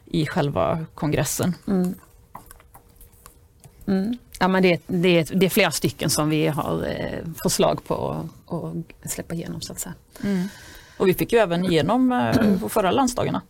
i 0.05 0.27
själva 0.27 0.87
kongressen. 0.95 1.55
Mm. 1.67 1.95
Mm. 3.87 4.19
Ja, 4.41 4.49
men 4.49 4.63
det, 4.63 4.73
är- 4.73 4.81
det, 4.87 5.23
det 5.25 5.47
är 5.47 5.51
flera 5.51 5.71
stycken 5.71 6.11
som 6.11 6.31
vi 6.31 6.47
har 6.47 6.87
eh, 6.87 7.33
förslag 7.43 7.85
på 7.85 8.29
att 9.05 9.11
släppa 9.11 9.35
igenom 9.35 9.61
så 9.61 9.73
att 9.73 9.81
säga. 9.81 9.95
Och 10.99 11.09
vi 11.09 11.15
fick 11.15 11.33
ju 11.33 11.39
även 11.39 11.65
igenom 11.65 12.13
eh, 12.13 12.59
på 12.61 12.69
förra 12.69 12.91
landsdagarna. 12.91 13.43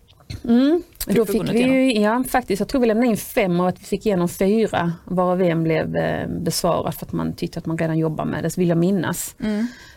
Mm. 0.45 0.83
Då 1.07 1.27
fick 1.27 1.51
vi 1.51 1.63
ju, 1.63 2.01
ja 2.01 2.25
faktiskt, 2.29 2.61
jag 2.61 2.69
tror 2.69 2.81
vi 2.81 2.87
lämnade 2.87 3.07
in 3.07 3.17
fem 3.17 3.61
och 3.61 3.69
att 3.69 3.81
vi 3.81 3.85
fick 3.85 4.07
igenom 4.07 4.29
fyra 4.29 4.93
varav 5.05 5.43
en 5.43 5.63
blev 5.65 5.97
eh, 5.97 6.29
besvarad 6.29 6.95
för 6.95 7.07
att 7.07 7.13
man 7.13 7.33
tyckte 7.33 7.59
att 7.59 7.67
man 7.67 7.79
redan 7.79 7.99
jobbar 7.99 8.25
med 8.25 8.43
det, 8.43 8.51
så 8.51 8.61
vill 8.61 8.69
jag 8.69 8.79
minnas. 8.79 9.35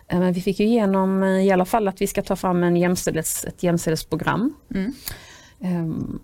Eh, 0.08 0.20
Men 0.20 0.34
vi 0.34 0.42
fick 0.42 0.60
ju 0.60 0.65
igenom 0.65 1.24
eh, 1.24 1.46
i 1.46 1.52
alla 1.52 1.65
fall 1.65 1.88
att 1.88 2.02
vi 2.02 2.08
ska 2.08 2.22
ta 2.22 2.36
fram 2.36 2.63
en 2.63 2.76
jämställdhets, 2.76 3.46
ett 3.46 3.63
jämställdhetsprogram. 3.63 4.54
Mm. 4.76 4.94
Ehm, 5.62 6.19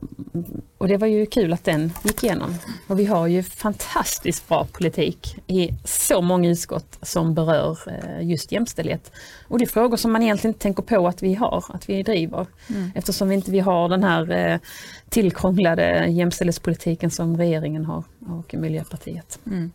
och 0.77 0.87
det 0.87 0.97
var 0.97 1.07
ju 1.07 1.25
kul 1.25 1.53
att 1.53 1.63
den 1.63 1.91
gick 2.03 2.23
igenom. 2.23 2.55
Och 2.87 2.99
vi 2.99 3.05
har 3.05 3.27
ju 3.27 3.43
fantastiskt 3.43 4.47
bra 4.47 4.67
politik 4.71 5.37
i 5.47 5.69
så 5.83 6.21
många 6.21 6.49
utskott 6.49 6.97
som 7.01 7.33
berör 7.33 7.77
eh, 7.87 8.27
just 8.29 8.51
jämställdhet. 8.51 9.11
Och 9.47 9.59
det 9.59 9.65
är 9.65 9.69
frågor 9.69 9.97
som 9.97 10.11
man 10.11 10.23
egentligen 10.23 10.49
inte 10.49 10.61
tänker 10.63 10.83
på 10.83 11.07
att 11.07 11.23
vi 11.23 11.33
har, 11.33 11.65
att 11.69 11.89
vi 11.89 12.03
driver. 12.03 12.47
Mm. 12.69 12.91
Eftersom 12.95 13.29
vi 13.29 13.35
inte 13.35 13.51
vi 13.51 13.59
har 13.59 13.89
den 13.89 14.03
här 14.03 14.31
eh, 14.31 14.59
tillkrånglade 15.09 16.05
jämställdhetspolitiken 16.07 17.11
som 17.11 17.37
regeringen 17.37 17.85
har 17.85 18.03
och 18.27 18.53
Miljöpartiet. 18.53 19.39
Mm. 19.45 19.71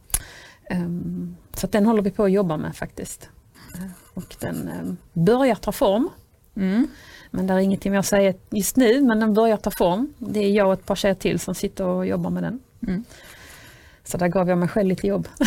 Ehm, 0.70 1.36
så 1.54 1.66
den 1.66 1.86
håller 1.86 2.02
vi 2.02 2.10
på 2.10 2.24
att 2.24 2.32
jobba 2.32 2.56
med 2.56 2.76
faktiskt. 2.76 3.28
Eh, 3.74 3.90
Och 4.14 4.36
den 4.40 4.68
eh, 4.68 4.92
börjar 5.24 5.54
ta 5.54 5.72
form. 5.72 6.08
Mm. 6.60 6.88
Men 7.30 7.46
det 7.46 7.54
är 7.54 7.58
ingenting 7.58 7.94
jag 7.94 8.04
säger 8.04 8.34
just 8.50 8.76
nu, 8.76 9.00
men 9.02 9.20
den 9.20 9.34
börjar 9.34 9.56
ta 9.56 9.70
form. 9.70 10.14
Det 10.18 10.40
är 10.44 10.50
jag 10.50 10.66
och 10.66 10.72
ett 10.72 10.86
par 10.86 10.94
tjejer 10.96 11.14
till 11.14 11.38
som 11.40 11.54
sitter 11.54 11.84
och 11.84 12.06
jobbar 12.06 12.30
med 12.30 12.42
den. 12.42 12.60
Mm. 12.88 13.04
Så 14.04 14.18
där 14.18 14.28
gav 14.28 14.48
jag 14.48 14.58
mig 14.58 14.68
själv 14.68 14.88
lite 14.88 15.06
jobb. 15.06 15.28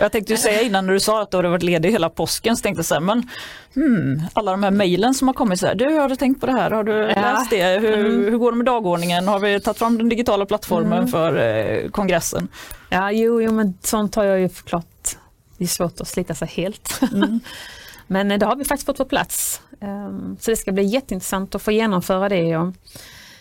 Jag 0.00 0.12
tänkte 0.12 0.36
säga 0.36 0.62
innan 0.62 0.86
när 0.86 0.92
du 0.92 1.00
sa 1.00 1.22
att 1.22 1.30
du 1.30 1.36
hade 1.36 1.48
varit 1.48 1.62
ledig 1.62 1.90
hela 1.92 2.10
påsken 2.10 2.56
så 2.56 2.62
tänkte 2.62 2.78
jag 2.78 2.86
så 2.86 2.94
här, 2.94 3.00
men 3.00 3.28
hmm, 3.74 4.22
alla 4.32 4.50
de 4.50 4.62
här 4.62 4.70
mejlen 4.70 5.14
som 5.14 5.28
har 5.28 5.34
kommit 5.34 5.60
så 5.60 5.66
här, 5.66 5.74
du 5.74 5.84
har 5.94 6.08
du 6.08 6.16
tänkt 6.16 6.40
på 6.40 6.46
det 6.46 6.52
här, 6.52 6.70
har 6.70 6.84
du 6.84 6.92
Ja. 6.92 7.06
läst 7.20 7.50
det, 7.50 7.78
hur, 7.80 7.98
Mm. 8.06 8.24
hur 8.24 8.38
går 8.38 8.52
det 8.52 8.56
med 8.58 8.66
dagordningen, 8.66 9.28
har 9.28 9.38
vi 9.38 9.60
tagit 9.60 9.78
fram 9.78 9.98
den 9.98 10.08
digitala 10.08 10.46
plattformen 10.46 10.92
Mm. 10.98 11.08
för 11.08 11.36
eh, 11.36 11.90
kongressen? 11.90 12.48
Ja, 12.90 13.12
jo, 13.12 13.42
jo, 13.42 13.52
men 13.52 13.74
sånt 13.82 14.14
har 14.14 14.24
jag 14.24 14.40
ju 14.40 14.48
förklart. 14.48 15.16
Det 15.58 15.64
är 15.64 15.68
svårt 15.68 16.00
att 16.00 16.08
slita 16.08 16.34
sig 16.34 16.48
helt. 16.48 17.00
Mm. 17.14 17.40
men 18.08 18.30
eh, 18.30 18.38
det 18.38 18.46
har 18.46 18.56
vi 18.56 18.64
faktiskt 18.64 18.86
fått 18.86 18.96
på 18.96 19.04
plats. 19.04 19.62
Ehm, 19.80 20.36
Så 20.40 20.50
det 20.50 20.56
ska 20.56 20.72
bli 20.72 20.82
jätteintressant 20.84 21.54
att 21.54 21.62
få 21.62 21.72
genomföra 21.72 22.28
det. 22.28 22.56
Och 22.56 22.74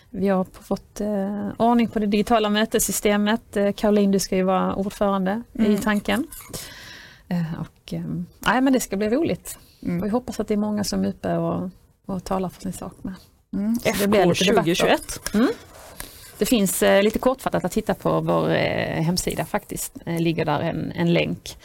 vi 0.09 0.27
har 0.27 0.45
fått 0.61 1.01
eh, 1.01 1.49
ordning 1.57 1.87
på 1.87 1.99
det 1.99 2.05
digitala 2.05 2.49
mötessystemet. 2.49 3.57
Eh, 3.57 3.71
Caroline, 3.71 4.11
du 4.11 4.19
ska 4.19 4.35
ju 4.35 4.43
vara 4.43 4.75
ordförande 4.75 5.41
i 5.53 5.65
Mm. 5.65 5.81
tanken. 5.81 6.27
Eh, 7.27 7.59
Och, 7.59 7.93
ehm, 7.93 8.25
nej, 8.39 8.61
men 8.61 8.73
det 8.73 8.79
ska 8.79 8.97
bli 8.97 9.09
roligt. 9.09 9.57
Mm. 9.83 9.99
Och 9.99 10.05
vi 10.05 10.09
hoppas 10.09 10.39
att 10.39 10.47
det 10.47 10.53
är 10.53 10.57
många 10.57 10.83
som 10.83 11.03
är 11.05 11.09
uppe 11.09 11.37
och, 11.37 11.69
och 12.05 12.23
talar 12.23 12.49
för 12.49 12.61
sin 12.61 12.73
sak 12.73 12.93
med. 13.01 13.13
Mm. 13.53 13.77
det 13.83 13.89
FK 13.89 13.99
lite 14.05 14.07
debatter. 14.07 14.53
2021. 14.53 15.01
Det 16.37 16.45
finns 16.45 16.83
lite 17.03 17.19
kortfattat 17.19 17.65
att 17.65 17.71
titta 17.71 17.93
på 17.93 18.21
vår 18.21 18.49
hemsida 19.01 19.45
faktiskt. 19.45 19.97
Eh, 20.05 20.19
ligger 20.19 20.45
där 20.45 20.59
en, 20.59 20.91
en 20.91 21.13
länk. 21.13 21.57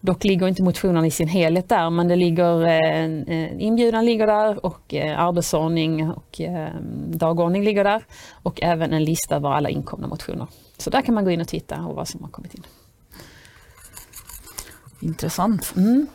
Dock 0.00 0.24
ligger 0.24 0.48
inte 0.48 0.62
motionen 0.62 1.04
i 1.04 1.10
sin 1.10 1.28
helhet 1.28 1.68
där 1.68 1.90
men 1.90 2.08
det 2.08 2.16
ligger, 2.16 2.66
eh, 2.66 3.62
inbjudan 3.62 4.04
ligger 4.04 4.26
där 4.26 4.66
och 4.66 4.94
eh, 4.94 5.20
arbetsordning 5.20 6.10
och 6.10 6.40
eh, 6.40 6.68
dagordning 7.06 7.64
ligger 7.64 7.84
där. 7.84 8.04
Och 8.42 8.62
även 8.62 8.92
en 8.92 9.04
lista 9.04 9.36
över 9.36 9.48
alla 9.48 9.68
inkomna 9.70 10.06
motioner. 10.06 10.46
Så 10.78 10.90
där 10.90 11.02
kan 11.02 11.14
man 11.14 11.24
gå 11.24 11.30
in 11.30 11.40
och 11.40 11.48
titta 11.48 11.80
och 11.80 11.94
vad 11.94 12.08
som 12.08 12.22
har 12.22 12.30
kommit 12.30 12.54
in. 12.54 12.62
Intressant. 15.00 15.72
Mm. 15.76 16.06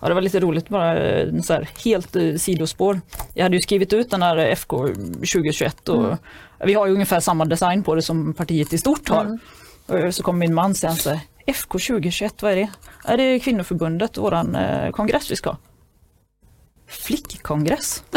Ja, 0.00 0.08
det 0.08 0.14
var 0.14 0.20
lite 0.20 0.40
roligt 0.40 0.68
bara, 0.68 0.98
eh, 0.98 1.40
så 1.40 1.52
här, 1.52 1.68
helt 1.84 2.16
eh, 2.16 2.34
sidospår. 2.34 3.00
Jag 3.34 3.42
hade 3.42 3.56
ju 3.56 3.60
skrivit 3.60 3.92
ut 3.92 4.10
den 4.10 4.22
här 4.22 4.36
FK 4.36 4.86
2021 4.86 5.88
och 5.88 6.04
Mm. 6.04 6.16
vi 6.64 6.74
har 6.74 6.86
ju 6.86 6.92
ungefär 6.92 7.20
samma 7.20 7.44
design 7.44 7.82
på 7.82 7.94
det 7.94 8.02
som 8.02 8.34
partiet 8.34 8.72
i 8.72 8.78
stort 8.78 9.08
har. 9.08 9.38
Mm. 9.88 10.12
Så 10.12 10.22
kom 10.22 10.38
min 10.38 10.54
man 10.54 10.74
sen 10.74 10.96
så 10.96 11.20
FK 11.52 11.78
2021, 11.78 12.42
vad 12.42 12.52
är 12.52 12.56
det? 12.56 12.68
Är 13.04 13.16
det 13.16 13.40
kvinnoförbundet, 13.40 14.18
våran 14.18 14.54
eh, 14.54 14.90
kongress 14.90 15.30
vi 15.30 15.36
ska? 15.36 15.56
Flickkongress? 16.88 18.02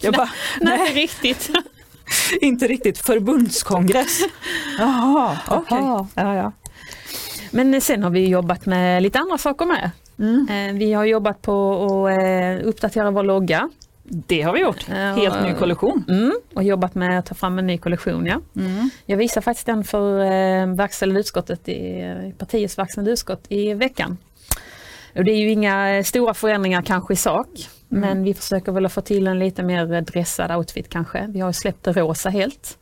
Jag 0.00 0.14
bara, 0.14 0.30
Nej, 0.60 0.80
inte 0.80 0.94
riktigt. 1.00 1.50
inte 2.40 2.66
riktigt 2.66 2.98
förbundskongress. 2.98 4.20
Jaha, 4.78 5.38
okej. 5.48 5.78
Jaha, 5.78 6.06
Ja, 6.14 6.34
ja. 6.36 6.52
Men 7.50 7.80
sen 7.80 8.02
har 8.02 8.10
vi 8.10 8.28
jobbat 8.28 8.66
med 8.66 9.02
lite 9.02 9.18
andra 9.18 9.38
saker 9.38 9.66
med. 9.66 9.90
Mm. 10.18 10.48
Eh, 10.50 10.78
Vi 10.78 10.92
har 10.92 11.04
jobbat 11.04 11.42
på 11.42 12.06
att 12.06 12.22
eh, 12.62 12.68
uppdatera 12.68 13.10
vår 13.10 13.22
logga. 13.22 13.70
Det 14.12 14.42
har 14.42 14.52
vi 14.52 14.60
gjort. 14.60 14.86
Ja, 14.88 14.94
Helt 14.94 15.42
ny 15.42 15.54
kollektion. 15.54 16.04
Mm, 16.08 16.32
och 16.54 16.62
jobbat 16.62 16.94
med 16.94 17.18
att 17.18 17.26
ta 17.26 17.34
fram 17.34 17.58
en 17.58 17.66
ny 17.66 17.78
kollektion. 17.78 18.26
Ja. 18.26 18.40
Mm. 18.56 18.90
Jag 19.06 19.16
visar 19.16 19.40
faktiskt 19.40 19.66
den 19.66 19.84
för 19.84 20.20
eh, 20.20 20.66
verkställande 20.74 21.20
utskottet 21.20 21.68
i, 21.68 21.72
i 21.72 22.34
partiets 22.38 22.78
verkställande 22.78 23.10
utskott 23.10 23.44
i 23.48 23.74
veckan. 23.74 24.16
Och 25.16 25.24
det 25.24 25.32
är 25.32 25.36
ju 25.36 25.50
inga 25.50 25.96
eh, 25.96 26.02
stora 26.04 26.34
förändringar 26.34 26.82
kanske 26.82 27.12
i 27.12 27.16
sak. 27.16 27.46
Mm. 27.92 28.00
Men 28.00 28.22
vi 28.24 28.34
försöker 28.34 28.72
väl 28.72 28.86
att 28.86 28.92
få 28.92 29.00
till 29.00 29.26
en 29.26 29.38
lite 29.38 29.62
mer 29.62 29.92
eh, 29.94 30.00
dressad 30.00 30.52
outfit 30.56 30.88
kanske. 30.88 31.26
Vi 31.28 31.40
har 31.40 31.52
släppt 31.52 31.84
det 31.84 31.92
rosa 31.92 32.28
helt. 32.30 32.78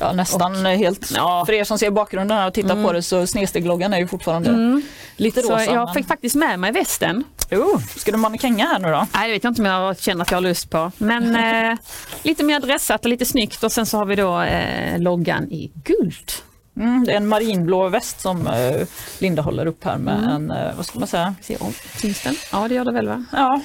Ja, 0.00 0.12
nästan 0.12 0.66
helt. 0.66 1.12
Ja. 1.16 1.42
För 1.46 1.52
er 1.52 1.64
som 1.64 1.78
ser 1.78 1.90
bakgrunden 1.90 2.38
här 2.38 2.46
och 2.46 2.54
tittar 2.54 2.70
Mm. 2.72 2.84
på 2.84 2.92
det 2.92 3.02
så 3.02 3.26
snedsteggloggan 3.26 3.94
är 3.94 3.98
ju 3.98 4.06
fortfarande 4.06 4.82
lite 5.16 5.42
Så 5.42 5.52
rosa. 5.52 5.64
jag 5.64 5.84
men- 5.84 5.94
fick 5.94 6.06
faktiskt 6.06 6.34
med 6.36 6.58
mig 6.60 6.72
västen. 6.72 7.24
Jo, 7.54 7.80
ska 7.96 8.10
du 8.12 8.16
mannekänga 8.18 8.66
här 8.66 8.78
nu 8.78 8.88
då? 8.90 9.06
Nej, 9.14 9.26
det 9.28 9.32
vet 9.34 9.44
jag 9.44 9.50
inte 9.50 9.62
om 9.62 9.66
jag 9.66 9.98
känner 9.98 10.22
att 10.22 10.30
jag 10.30 10.36
har 10.36 10.42
lust 10.42 10.70
på. 10.70 10.92
Men 10.98 11.36
eh, 11.70 11.78
lite 12.22 12.44
mer 12.44 12.60
dressat 12.60 13.04
och 13.04 13.08
lite 13.10 13.24
snyggt 13.24 13.62
och 13.64 13.72
sen 13.72 13.86
så 13.86 13.98
har 13.98 14.04
vi 14.04 14.16
då 14.16 14.40
eh, 14.40 14.98
loggan 14.98 15.44
i 15.52 15.70
guld. 15.84 16.30
Mm, 16.76 17.04
det 17.04 17.12
är 17.12 17.16
en 17.16 17.28
marinblå 17.28 17.88
väst 17.88 18.20
som 18.20 18.46
eh, 18.46 18.86
Linda 19.18 19.42
håller 19.42 19.66
upp 19.66 19.84
här 19.84 19.98
med 19.98 20.14
Mm. 20.18 20.28
en, 20.30 20.50
eh, 20.50 20.76
vad 20.76 20.86
ska 20.86 20.98
man 20.98 21.08
säga? 21.08 21.34
Se 21.42 21.56
om, 21.56 21.72
syns 21.96 22.22
den? 22.22 22.34
Ja, 22.52 22.68
det 22.68 22.74
gör 22.74 22.84
det 22.84 22.92
väl 22.92 23.08
va? 23.08 23.24
Ja, 23.32 23.60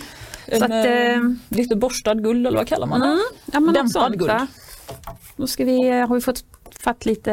en, 0.45 0.63
att, 0.63 0.69
eh, 0.71 0.86
eh, 0.86 1.19
lite 1.49 1.75
borstad 1.75 2.13
guld 2.15 2.47
eller 2.47 2.58
vad 2.58 2.67
kallar 2.67 2.88
man 2.88 2.99
det? 2.99 3.06
Mm, 3.08 3.19
ja, 3.45 3.60
Dämpad 3.60 3.91
sånt, 3.91 4.15
guld. 4.15 4.32
va? 4.32 4.47
Då 5.36 5.47
ska 5.47 5.65
vi, 5.65 5.89
har 5.91 6.15
vi 6.15 6.21
fått 6.21 6.43
fatt 6.84 7.06
lite, 7.06 7.32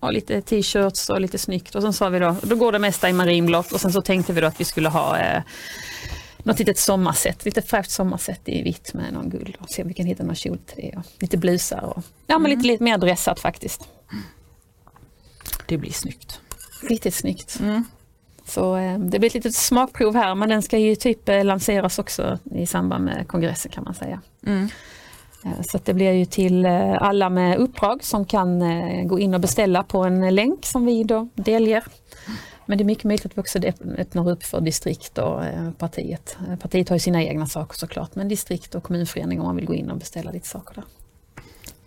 ja, 0.00 0.10
lite 0.10 0.42
t-shirts 0.42 1.10
och 1.10 1.20
lite 1.20 1.38
snyggt 1.38 1.74
och 1.74 1.82
sen 1.82 1.92
sa 1.92 2.08
vi 2.08 2.18
då, 2.18 2.36
då 2.42 2.56
går 2.56 2.72
det 2.72 2.78
mesta 2.78 3.08
i 3.08 3.12
marinblått 3.12 3.72
och 3.72 3.80
sen 3.80 3.92
så 3.92 4.02
tänkte 4.02 4.32
vi 4.32 4.40
då 4.40 4.46
att 4.46 4.60
vi 4.60 4.64
skulle 4.64 4.88
ha 4.88 5.18
eh, 5.18 5.42
något 6.38 6.58
litet 6.58 6.78
sommarsätt, 6.78 7.44
lite 7.44 7.62
fräscht 7.62 7.90
sommarsätt 7.90 8.40
i 8.44 8.62
vitt 8.62 8.94
med 8.94 9.12
någon 9.12 9.30
guld 9.30 9.56
och 9.60 9.70
se 9.70 9.82
om 9.82 9.88
vi 9.88 9.94
kan 9.94 10.06
hitta 10.06 10.24
någon 10.24 10.34
kjol 10.34 10.58
till 10.58 10.76
det. 10.76 10.96
Och 10.96 11.04
lite 11.20 11.36
blusar 11.36 11.80
och 11.80 12.02
ja 12.26 12.38
men 12.38 12.50
lite, 12.50 12.66
lite 12.66 12.84
mer 12.84 12.98
dressat 12.98 13.40
faktiskt. 13.40 13.88
Det 15.66 15.78
blir 15.78 15.92
snyggt. 15.92 16.40
Riktigt 16.82 17.14
snyggt. 17.14 17.60
Mm. 17.60 17.84
Så 18.44 18.76
eh, 18.76 18.98
det 18.98 19.18
blir 19.18 19.26
ett 19.26 19.34
litet 19.34 19.54
smakprov 19.54 20.14
här 20.14 20.34
men 20.34 20.48
den 20.48 20.62
ska 20.62 20.78
ju 20.78 20.94
typ 20.94 21.28
eh, 21.28 21.44
lanseras 21.44 21.98
också 21.98 22.38
i 22.54 22.66
samband 22.66 23.04
med 23.04 23.28
kongressen 23.28 23.72
kan 23.72 23.84
man 23.84 23.94
säga. 23.94 24.20
Mm. 24.46 24.68
Eh, 25.44 25.50
Så 25.70 25.78
det 25.84 25.94
blir 25.94 26.12
ju 26.12 26.24
till 26.24 26.64
eh, 26.66 27.02
alla 27.02 27.30
med 27.30 27.56
uppdrag 27.58 28.04
som 28.04 28.24
kan 28.24 28.62
eh, 28.62 29.04
gå 29.06 29.18
in 29.18 29.34
och 29.34 29.40
beställa 29.40 29.82
på 29.82 30.04
en 30.04 30.34
länk 30.34 30.66
som 30.66 30.84
vi 30.86 31.04
då 31.04 31.28
delger. 31.34 31.84
Men 32.66 32.78
det 32.78 32.82
är 32.84 32.86
mycket 32.86 33.04
möjligt 33.04 33.26
att 33.26 33.36
vi 33.36 33.40
också 33.40 33.58
öpp- 33.58 33.98
öppnar 33.98 34.30
upp 34.30 34.42
för 34.42 34.60
distrikt 34.60 35.18
och 35.18 35.42
partiet. 35.78 36.36
Partiet 36.60 36.88
har 36.88 36.96
ju 36.96 37.00
sina 37.00 37.22
egna 37.22 37.46
saker 37.46 37.78
såklart 37.78 38.14
men 38.14 38.28
distrikt 38.28 38.74
och 38.74 38.82
kommunförening 38.82 39.40
om 39.40 39.46
man 39.46 39.56
vill 39.56 39.66
gå 39.66 39.74
in 39.74 39.90
och 39.90 39.96
beställa 39.98 40.30
lite 40.30 40.48
saker 40.48 40.74
där. 40.74 40.84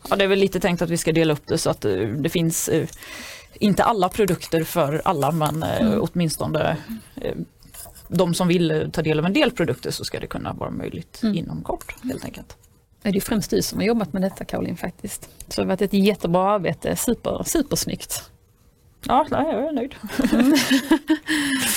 Ja, 0.10 0.16
det 0.16 0.24
är 0.24 0.28
väl 0.28 0.40
lite 0.40 0.60
tänkt 0.60 0.82
att 0.82 0.90
vi 0.90 0.98
ska 0.98 1.12
dela 1.12 1.34
upp 1.34 1.48
det 1.48 1.58
så 1.58 1.70
att 1.70 1.82
det 2.18 2.30
finns 2.30 2.70
inte 3.54 3.84
alla 3.84 4.10
produkter 4.10 4.64
för 4.64 5.02
alla 5.06 5.32
men 5.32 5.64
Mm. 5.64 6.02
åtminstone 6.02 6.78
de 8.08 8.34
som 8.34 8.48
vill 8.48 8.90
ta 8.94 9.02
del 9.02 9.20
av 9.20 9.26
en 9.26 9.34
del 9.34 9.52
produkter 9.52 9.92
så 9.92 10.06
ska 10.06 10.20
det 10.20 10.28
kunna 10.28 10.54
vara 10.54 10.70
möjligt 10.70 11.20
Mm. 11.24 11.36
inom 11.36 11.62
kort 11.64 11.96
helt 12.04 12.26
enkelt. 12.26 12.56
Det 13.02 13.10
är 13.10 13.14
ju 13.14 13.22
främst 13.22 13.50
du 13.50 13.62
som 13.62 13.80
har 13.80 13.86
jobbat 13.86 14.14
med 14.14 14.22
detta 14.22 14.46
Caroline 14.46 14.78
faktiskt. 14.78 15.30
Så 15.48 15.62
det 15.62 15.62
har 15.62 15.66
varit 15.68 15.82
ett 15.82 15.94
jättebra 15.94 16.52
arbete, 16.52 16.96
super, 16.96 17.44
supersnyggt. 17.46 18.32
Ja, 19.08 19.28
nej, 19.32 19.46
jag 19.52 19.68
är 19.68 19.72
nöjd. 19.72 19.96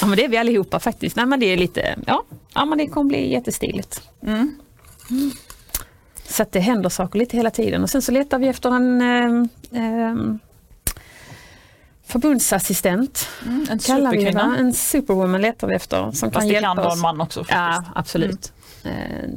Ja 0.01 0.07
men 0.07 0.17
det 0.17 0.25
är 0.25 0.29
vi 0.29 0.37
allihopa 0.37 0.81
faktiskt. 0.81 1.17
Nej 1.17 1.27
men 1.27 1.41
det 1.41 1.47
är 1.47 1.57
lite, 1.57 1.99
ja, 2.07 2.25
ja 2.55 2.65
men 2.65 2.79
det 2.79 2.87
kommer 2.87 3.09
bli 3.09 3.33
jättestiligt. 3.33 4.03
Mm. 4.23 4.59
Så 6.29 6.43
att 6.43 6.53
det 6.53 6.61
händer 6.61 6.89
saker 6.89 7.19
lite 7.19 7.37
hela 7.37 7.51
tiden 7.51 7.83
och 7.83 7.91
sen 7.91 8.03
så 8.03 8.13
letar 8.13 8.39
vi 8.39 8.49
efter 8.49 8.71
en 8.71 9.01
eh, 9.01 9.81
eh, 9.83 10.15
förbundsassistent. 12.07 13.29
Mm. 13.47 13.67
En 13.71 13.79
vi 13.79 13.83
superkvinna. 13.83 14.57
En 14.59 14.75
superwoman 14.75 15.41
letar 15.41 15.69
vi 15.69 15.75
efter 15.75 16.11
som 16.13 16.13
Fast 16.13 16.33
kan 16.33 16.49
det 16.49 16.53
hjälpa 16.53 16.67
kan 16.69 16.77
vara 16.77 16.93
en 16.93 17.01
man 17.01 17.21
också. 17.21 17.41
Ja 17.41 17.45
faktiskt. 17.45 17.93
absolut. 17.95 18.53
Eh, 18.85 19.29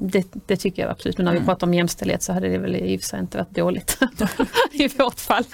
Det, 0.00 0.24
det 0.46 0.56
tycker 0.56 0.82
jag 0.82 0.90
absolut. 0.90 1.18
Men 1.18 1.24
när 1.24 1.32
vi 1.32 1.36
Mm. 1.38 1.46
pratar 1.46 1.66
om 1.66 1.74
jämställdhet 1.74 2.22
så 2.22 2.32
hade 2.32 2.48
det 2.48 2.58
väl 2.58 2.76
i 2.76 2.96
och 2.96 3.00
för 3.00 3.08
sig 3.08 3.20
inte 3.20 3.38
varit 3.38 3.50
dåligt 3.50 3.98
i 4.72 4.88
vårt 4.88 5.20
fall. 5.20 5.44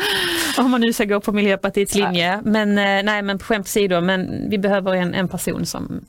Om 0.58 0.70
man 0.70 0.80
nu 0.80 0.92
ska 0.92 1.04
gå 1.04 1.20
på 1.20 1.32
Miljöpartiets 1.32 1.94
linje. 1.94 2.40
Men 2.44 2.68
eh, 2.70 3.02
nej 3.04 3.22
men 3.22 3.38
på 3.38 3.44
skämt 3.44 3.66
åsido, 3.66 4.00
men 4.00 4.50
vi 4.50 4.58
behöver 4.58 4.94
en, 4.94 5.14
en 5.14 5.28
person 5.28 5.66
som 5.66 6.04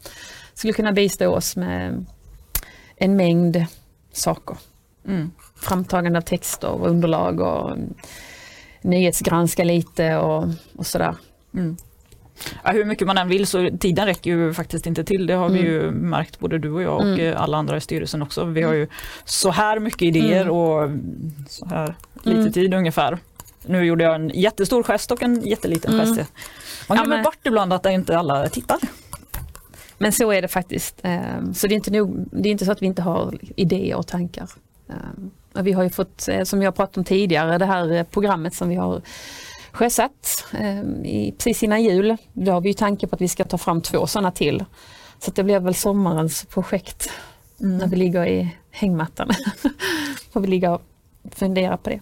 skulle 0.53 0.73
kunna 0.73 0.91
bistå 0.91 1.27
oss 1.27 1.55
med 1.55 2.05
en 2.95 3.15
mängd 3.15 3.65
saker. 4.11 4.57
Mm. 5.07 5.31
Framtagande 5.55 6.17
av 6.19 6.21
texter 6.21 6.67
och 6.69 6.89
underlag 6.89 7.39
och 7.41 7.77
nyhetsgranska 8.81 9.63
lite 9.63 10.15
och, 10.15 10.45
och 10.75 10.87
sådär. 10.87 11.15
Mm. 11.53 11.77
Ja, 12.63 12.71
hur 12.71 12.85
mycket 12.85 13.07
man 13.07 13.17
än 13.17 13.27
vill 13.29 13.47
så 13.47 13.69
tiden 13.79 14.05
räcker 14.05 14.31
ju 14.31 14.53
faktiskt 14.53 14.85
inte 14.87 15.03
till. 15.03 15.27
Det 15.27 15.33
har 15.33 15.49
vi 15.49 15.59
Mm. 15.59 15.71
ju 15.71 15.91
märkt 15.91 16.39
både 16.39 16.57
du 16.59 16.71
och 16.71 16.81
jag 16.81 16.95
och 16.95 17.03
Mm. 17.19 17.37
alla 17.37 17.57
andra 17.57 17.77
i 17.77 17.81
styrelsen 17.81 18.21
också. 18.21 18.43
Vi 18.45 18.61
har 18.61 18.73
ju 18.73 18.87
så 19.25 19.51
här 19.51 19.79
mycket 19.79 20.01
idéer 20.01 20.41
Mm. 20.41 20.53
och 20.53 20.89
så 21.49 21.65
här 21.65 21.95
lite 22.23 22.39
Mm. 22.39 22.51
tid 22.51 22.73
ungefär. 22.73 23.17
Nu 23.65 23.83
gjorde 23.85 24.03
jag 24.03 24.15
en 24.15 24.29
jättestor 24.29 24.83
gest 24.83 25.11
och 25.11 25.23
en 25.23 25.41
jätteliten 25.41 25.93
Mm. 25.93 26.05
gest. 26.15 26.31
Man 26.89 26.97
Ja, 26.97 27.03
glömmer 27.03 27.15
men- 27.17 27.23
bort 27.23 27.37
ibland 27.47 27.73
att 27.73 27.85
inte 27.85 28.17
alla 28.17 28.49
tittar. 28.49 28.77
Men 29.97 30.11
så 30.11 30.31
är 30.33 30.41
det 30.41 30.47
faktiskt. 30.47 30.99
Ehm, 31.03 31.53
Så 31.53 31.67
det 31.67 31.73
är 31.73 31.75
inte, 31.75 31.91
nog, 31.91 32.25
det 32.31 32.49
är 32.49 32.51
inte 32.51 32.65
så 32.65 32.71
att 32.71 32.81
vi 32.81 32.85
inte 32.85 33.01
har 33.01 33.37
idéer 33.55 33.95
och 33.97 34.07
tankar. 34.07 34.49
Ehm, 34.89 35.31
Vi 35.63 35.71
har 35.71 35.83
ju 35.83 35.89
fått, 35.89 36.27
eh, 36.27 36.43
som 36.43 36.61
jag 36.61 36.75
pratade 36.75 36.99
om 36.99 37.03
tidigare, 37.05 37.57
det 37.57 37.65
här 37.65 37.91
eh, 37.91 38.03
programmet 38.03 38.53
som 38.53 38.69
vi 38.69 38.75
har 38.75 39.01
sjösatt 39.73 40.45
ehm, 40.51 41.05
i, 41.05 41.31
precis 41.31 41.63
innan 41.63 41.83
jul. 41.83 42.17
Då 42.33 42.51
har 42.51 42.61
vi 42.61 42.69
ju 42.69 42.73
tanke 42.73 43.07
på 43.07 43.15
att 43.15 43.21
vi 43.21 43.27
ska 43.27 43.43
ta 43.43 43.57
fram 43.57 43.81
två 43.81 44.07
sådana 44.07 44.31
till. 44.31 44.65
Så 45.19 45.31
det 45.31 45.43
blir 45.43 45.59
väl 45.59 45.75
sommarens 45.75 46.45
projekt 46.45 47.09
när 47.57 47.87
vi 47.87 47.95
ligger 47.95 48.25
i 48.25 48.55
hängmattan. 48.71 49.29
Får 50.33 50.39
vi 50.39 50.47
ligga 50.47 50.71
och 50.71 50.81
fundera 51.31 51.77
på 51.77 51.89
det. 51.89 51.99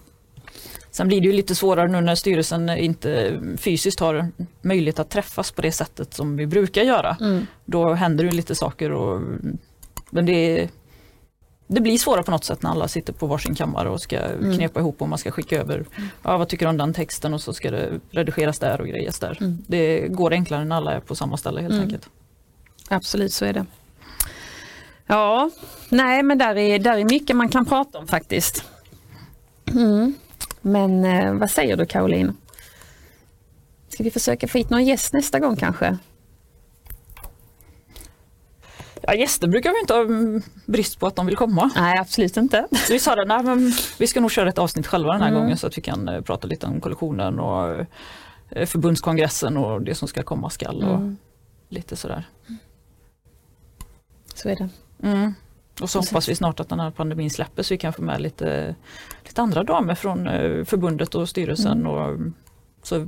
Sen 0.91 1.07
blir 1.07 1.21
det 1.21 1.27
ju 1.27 1.33
lite 1.33 1.55
svårare 1.55 1.87
nu 1.87 2.01
när 2.01 2.15
styrelsen 2.15 2.69
inte 2.69 3.41
fysiskt 3.57 3.99
har 3.99 4.31
möjlighet 4.61 4.99
att 4.99 5.09
träffas 5.09 5.51
på 5.51 5.61
det 5.61 5.71
sättet 5.71 6.13
som 6.13 6.37
vi 6.37 6.47
brukar 6.47 6.83
göra. 6.83 7.17
Mm. 7.19 7.47
Då 7.65 7.93
händer 7.93 8.23
det 8.23 8.31
lite 8.31 8.55
saker 8.55 8.91
och 8.91 9.21
men 10.09 10.25
det, 10.25 10.69
det 11.73 11.81
blir 11.81 11.97
svårare 11.97 12.23
på 12.23 12.31
något 12.31 12.43
sätt 12.43 12.61
när 12.63 12.69
alla 12.69 12.87
sitter 12.87 13.13
på 13.13 13.25
varsin 13.27 13.55
kammare 13.55 13.89
och 13.89 14.01
ska 14.01 14.17
Mm. 14.17 14.57
knepa 14.57 14.79
ihop 14.79 15.01
och 15.01 15.09
man 15.09 15.17
ska 15.19 15.31
skicka 15.31 15.59
över 15.59 15.85
ja, 16.23 16.37
vad 16.37 16.47
tycker 16.49 16.65
du 16.65 16.69
om 16.69 16.77
den 16.77 16.93
texten 16.93 17.33
och 17.33 17.41
så 17.41 17.53
ska 17.53 17.71
det 17.71 17.99
redigeras 18.11 18.59
där 18.59 18.81
och 18.81 18.87
grejas 18.87 19.19
där. 19.19 19.37
Mm. 19.41 19.57
Det 19.67 20.07
går 20.07 20.33
enklare 20.33 20.65
när 20.65 20.75
alla 20.75 20.93
är 20.93 20.99
på 20.99 21.15
samma 21.15 21.37
ställe 21.37 21.61
helt 21.61 21.73
Mm. 21.73 21.83
enkelt. 21.85 22.09
Absolut, 22.89 23.33
så 23.33 23.45
är 23.45 23.53
det. 23.53 23.65
Ja, 25.07 25.49
nej 25.89 26.23
men 26.23 26.37
där 26.37 26.55
är, 26.57 26.79
där 26.79 26.97
är 26.97 27.03
mycket 27.05 27.35
man 27.35 27.49
kan 27.49 27.65
prata 27.65 27.97
om 27.99 28.07
faktiskt. 28.07 28.63
Mm. 29.73 30.13
Men 30.61 31.05
eh, 31.05 31.33
vad 31.33 31.51
säger 31.51 31.77
du 31.77 31.85
Caroline? 31.85 32.35
Ska 33.89 34.03
vi 34.03 34.11
försöka 34.11 34.47
få 34.47 34.57
hit 34.57 34.69
någon 34.69 34.85
gäst 34.85 35.13
nästa 35.13 35.39
gång 35.39 35.55
kanske? 35.55 35.97
Ja, 39.11 39.15
gäster 39.17 39.47
brukar 39.47 39.69
vi 39.71 39.79
inte 39.79 39.93
ha 39.93 40.05
brist 40.65 40.99
på 40.99 41.07
att 41.07 41.15
de 41.15 41.25
vill 41.25 41.35
komma. 41.35 41.71
Nej, 41.75 41.97
absolut 41.99 42.37
inte. 42.37 42.67
Så 42.87 42.93
vi 42.93 42.99
sa 42.99 43.15
det, 43.15 43.25
nej, 43.25 43.43
men 43.43 43.71
vi 43.99 44.07
ska 44.07 44.21
nog 44.21 44.31
köra 44.31 44.49
ett 44.49 44.57
avsnitt 44.57 44.87
själva 44.87 45.11
den 45.11 45.21
här 45.21 45.29
Mm. 45.29 45.41
gången 45.41 45.57
så 45.57 45.67
att 45.67 45.77
vi 45.77 45.81
kan 45.81 46.07
eh, 46.09 46.21
prata 46.21 46.47
lite 46.47 46.65
om 46.67 46.81
kollektionen 46.81 47.39
och 47.39 47.85
eh, 48.49 48.65
förbundskongressen 48.65 49.57
och 49.57 49.81
det 49.81 49.95
som 49.95 50.07
ska 50.07 50.23
komma 50.23 50.49
skall 50.49 50.83
och 50.83 50.95
Mm. 50.95 51.17
lite 51.69 51.95
sådär. 51.95 52.29
Så 54.35 54.49
är 54.49 54.55
det. 54.55 54.69
Mm. 55.03 55.33
Och 55.81 55.89
så 55.89 55.99
hoppas 55.99 56.29
vi 56.29 56.35
snart 56.35 56.59
att 56.59 56.69
den 56.69 56.79
här 56.79 56.91
pandemin 56.91 57.29
släpper 57.29 57.63
så 57.63 57.73
vi 57.73 57.77
kan 57.77 57.93
få 57.93 58.01
med 58.01 58.21
lite, 58.21 58.75
lite 59.25 59.41
andra 59.41 59.63
damer 59.63 59.95
från 59.95 60.27
eh, 60.27 60.63
förbundet 60.65 61.15
och 61.15 61.29
styrelsen. 61.29 61.79
Mm. 61.79 61.87
Och, 61.91 62.19
så, 62.83 63.07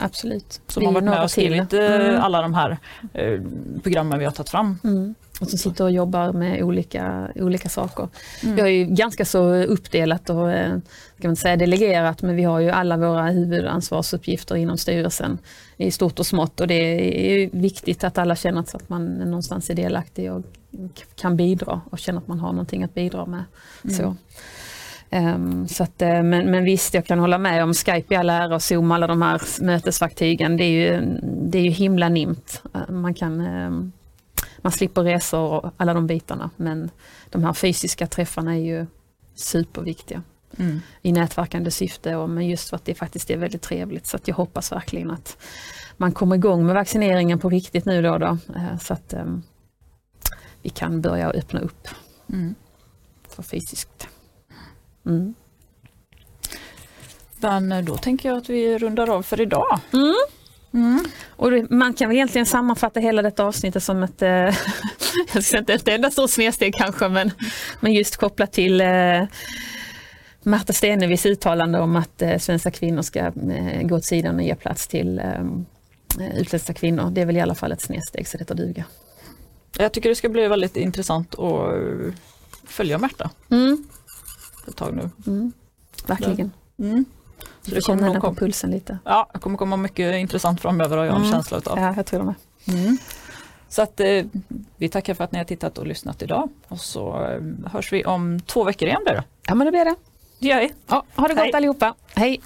Absolut. 0.00 0.60
som 0.66 0.80
Vi 0.80 0.86
har 0.86 0.92
varit 0.92 1.04
med 1.04 1.22
och 1.22 1.30
skrivit 1.30 1.72
eh, 1.72 1.80
Mm. 1.80 2.20
alla 2.20 2.42
de 2.42 2.54
här 2.54 2.78
eh, 3.12 3.40
programmen 3.82 4.18
vi 4.18 4.24
har 4.24 4.32
tagit 4.32 4.50
fram. 4.50 4.78
Mm. 4.84 5.14
Och 5.40 5.48
som 5.48 5.58
sitter 5.58 5.84
och 5.84 5.90
jobbar 5.90 6.32
med 6.32 6.62
olika, 6.62 7.30
olika 7.34 7.68
saker. 7.68 8.08
Mm. 8.42 8.54
Vi 8.54 8.60
har 8.60 8.68
ju 8.68 8.84
ganska 8.84 9.24
så 9.24 9.54
uppdelat 9.54 10.30
och 10.30 10.52
eh, 10.52 10.78
ska 11.18 11.28
man 11.28 11.30
inte 11.32 11.42
säga 11.42 11.56
delegerat 11.56 12.22
men 12.22 12.36
vi 12.36 12.42
har 12.42 12.60
ju 12.60 12.70
alla 12.70 12.96
våra 12.96 13.26
huvudansvarsuppgifter 13.26 14.56
inom 14.56 14.78
styrelsen 14.78 15.38
i 15.76 15.90
stort 15.90 16.18
och 16.18 16.26
smått 16.26 16.60
och 16.60 16.66
det 16.66 16.74
är 16.74 17.50
viktigt 17.52 18.04
att 18.04 18.18
alla 18.18 18.36
känner 18.36 18.60
att 18.60 18.88
man 18.88 19.06
någonstans 19.06 19.70
är 19.70 19.74
delaktig 19.74 20.32
och 20.32 20.42
kan 21.14 21.36
bidra 21.36 21.80
och 21.90 21.98
känner 21.98 22.18
att 22.18 22.28
man 22.28 22.40
har 22.40 22.52
någonting 22.52 22.82
att 22.84 22.94
bidra 22.94 23.26
med. 23.26 23.44
Mm. 23.84 23.96
Så. 23.96 24.16
Ehm, 25.10 25.68
så 25.68 25.82
att, 25.82 26.02
eh, 26.02 26.22
men, 26.22 26.50
men 26.50 26.64
visst, 26.64 26.94
jag 26.94 27.06
kan 27.06 27.18
hålla 27.18 27.38
med 27.38 27.62
om 27.64 27.74
Skype 27.74 28.14
i 28.14 28.16
all 28.16 28.30
ära 28.30 28.54
och 28.54 28.62
Zoom, 28.62 28.92
alla 28.92 29.06
de 29.06 29.22
här 29.22 29.42
mötesverktygen. 29.62 30.56
Det 30.56 30.64
är 30.64 30.70
ju, 30.90 31.18
det 31.22 31.58
är 31.58 31.62
ju 31.62 31.70
himla 31.70 32.08
nimt. 32.08 32.62
Eh, 32.74 32.88
Man, 32.90 33.14
kan, 33.14 33.40
ehm, 33.40 33.92
man 34.62 34.72
slipper 34.72 35.02
resor 35.02 35.40
och 35.64 35.70
alla 35.76 35.94
de 35.94 36.06
bitarna. 36.06 36.50
Men 36.56 36.90
de 37.30 37.44
här 37.44 37.52
fysiska 37.52 38.06
träffarna 38.06 38.54
är 38.56 38.60
ju 38.60 38.86
superviktiga 39.34 40.22
Mm. 40.58 40.80
i 41.02 41.12
nätverkande 41.12 41.70
syfte. 41.70 42.16
Och, 42.16 42.30
men 42.30 42.48
just 42.48 42.68
för 42.68 42.76
att 42.76 42.84
det 42.84 42.94
faktiskt 42.94 43.30
är 43.30 43.36
väldigt 43.36 43.62
trevligt. 43.62 44.06
Så 44.06 44.16
att 44.16 44.28
jag 44.28 44.34
hoppas 44.34 44.72
verkligen 44.72 45.10
att 45.10 45.36
man 45.96 46.12
kommer 46.12 46.36
igång 46.36 46.66
med 46.66 46.74
vaccineringen 46.74 47.38
på 47.38 47.48
riktigt 47.48 47.84
nu 47.84 48.02
då. 48.02 48.18
då 48.18 48.26
eh, 48.56 48.78
så 48.80 48.92
att 48.94 49.12
ehm, 49.12 49.42
vi 50.62 50.70
kan 50.70 51.00
börja 51.00 51.30
öppna 51.30 51.60
upp 51.60 51.88
Mm. 52.32 52.54
för 53.28 53.42
fysiskt. 53.42 54.08
Mm. 55.10 55.34
Men 57.40 57.72
eh, 57.72 57.84
då 57.84 57.96
tänker 57.96 58.28
jag 58.28 58.38
att 58.38 58.48
vi 58.48 58.78
rundar 58.78 59.10
av 59.10 59.22
för 59.22 59.40
idag. 59.40 59.78
Mm. 59.92 60.14
Mm. 60.74 61.04
Och 61.28 61.50
man 61.70 61.94
kan 61.94 62.08
väl 62.08 62.16
egentligen 62.16 62.46
sammanfatta 62.46 63.00
hela 63.00 63.22
detta 63.22 63.44
avsnittet 63.44 63.82
som 63.82 64.02
ett, 64.02 64.22
eh, 64.22 64.28
jag 65.34 65.44
ska 65.44 65.58
inte 65.58 65.74
ett 65.74 65.88
enda 65.88 66.10
stort 66.10 66.30
snedsteg 66.30 66.74
kanske, 66.74 67.08
men, 67.08 67.30
men 67.80 67.92
just 67.92 68.16
kopplat 68.16 68.52
till 68.52 68.80
eh, 68.80 69.22
Märta 70.42 70.72
Stenevis 70.72 71.26
uttalande 71.26 71.80
om 71.80 71.96
att 71.96 72.22
eh, 72.22 72.38
svenska 72.38 72.70
kvinnor 72.70 73.02
ska 73.02 73.18
eh, 73.20 73.82
gå 73.82 73.96
åt 73.96 74.04
sidan 74.04 74.36
och 74.36 74.42
ge 74.42 74.54
plats 74.54 74.86
till 74.88 75.18
eh, 75.18 75.44
utländska 76.36 76.74
kvinnor. 76.74 77.10
Det 77.10 77.20
är 77.20 77.26
väl 77.26 77.36
i 77.36 77.40
alla 77.40 77.54
fall 77.54 77.72
ett 77.72 77.80
snedsteg 77.80 78.28
så 78.28 78.38
detta 78.38 78.54
duga. 78.54 78.84
Jag 79.78 79.92
tycker 79.92 80.08
det 80.08 80.14
ska 80.14 80.28
bli 80.28 80.48
väldigt 80.48 80.76
intressant 80.76 81.34
att 81.34 81.74
eh, 81.74 82.12
följa 82.66 82.98
Märta 82.98 83.30
Mm. 83.50 83.88
Ett 84.70 84.76
tag 84.76 84.94
nu. 84.96 85.10
Mm. 85.26 85.52
Verkligen. 86.06 86.52
Mm. 86.78 87.04
Så 87.62 87.74
det 87.74 87.80
känner 87.84 88.12
nog 88.14 88.22
på 88.22 88.34
pulsen 88.34 88.70
lite. 88.70 88.98
ja, 89.04 89.30
det 89.32 89.38
kommer 89.38 89.56
komma 89.58 89.76
mycket 89.76 90.14
intressant 90.14 90.60
framöver 90.60 90.96
har 90.96 91.04
jag 91.04 91.14
en 91.14 91.20
Mm. 91.20 91.32
känsla 91.32 91.58
utav. 91.58 91.78
Ja, 91.78 91.94
jag 91.96 92.06
tror 92.06 92.18
det 92.20 92.24
med. 92.26 92.34
Mm. 92.84 92.96
Så 93.68 93.82
att 93.82 94.00
eh, 94.00 94.24
vi 94.76 94.88
tackar 94.88 95.14
för 95.14 95.24
att 95.24 95.32
ni 95.32 95.38
har 95.38 95.44
tittat 95.44 95.78
och 95.78 95.86
lyssnat 95.86 96.22
idag 96.22 96.48
och 96.68 96.80
så 96.80 97.24
eh, 97.26 97.70
hörs 97.70 97.92
vi 97.92 98.04
om 98.04 98.40
två 98.40 98.64
veckor 98.64 98.88
igen 98.88 99.00
blir 99.04 99.14
det. 99.14 99.24
Ja 99.46 99.54
men 99.54 99.64
det 99.64 99.70
blir 99.70 99.84
det. 99.84 99.94
Det 100.38 100.48
gör 100.48 100.60
vi. 100.60 100.72
Ja, 100.86 101.04
ha 101.14 101.28
det 101.28 101.34
gott 101.34 101.42
Hej. 101.42 101.52
allihopa. 101.54 101.94
Hej! 102.14 102.40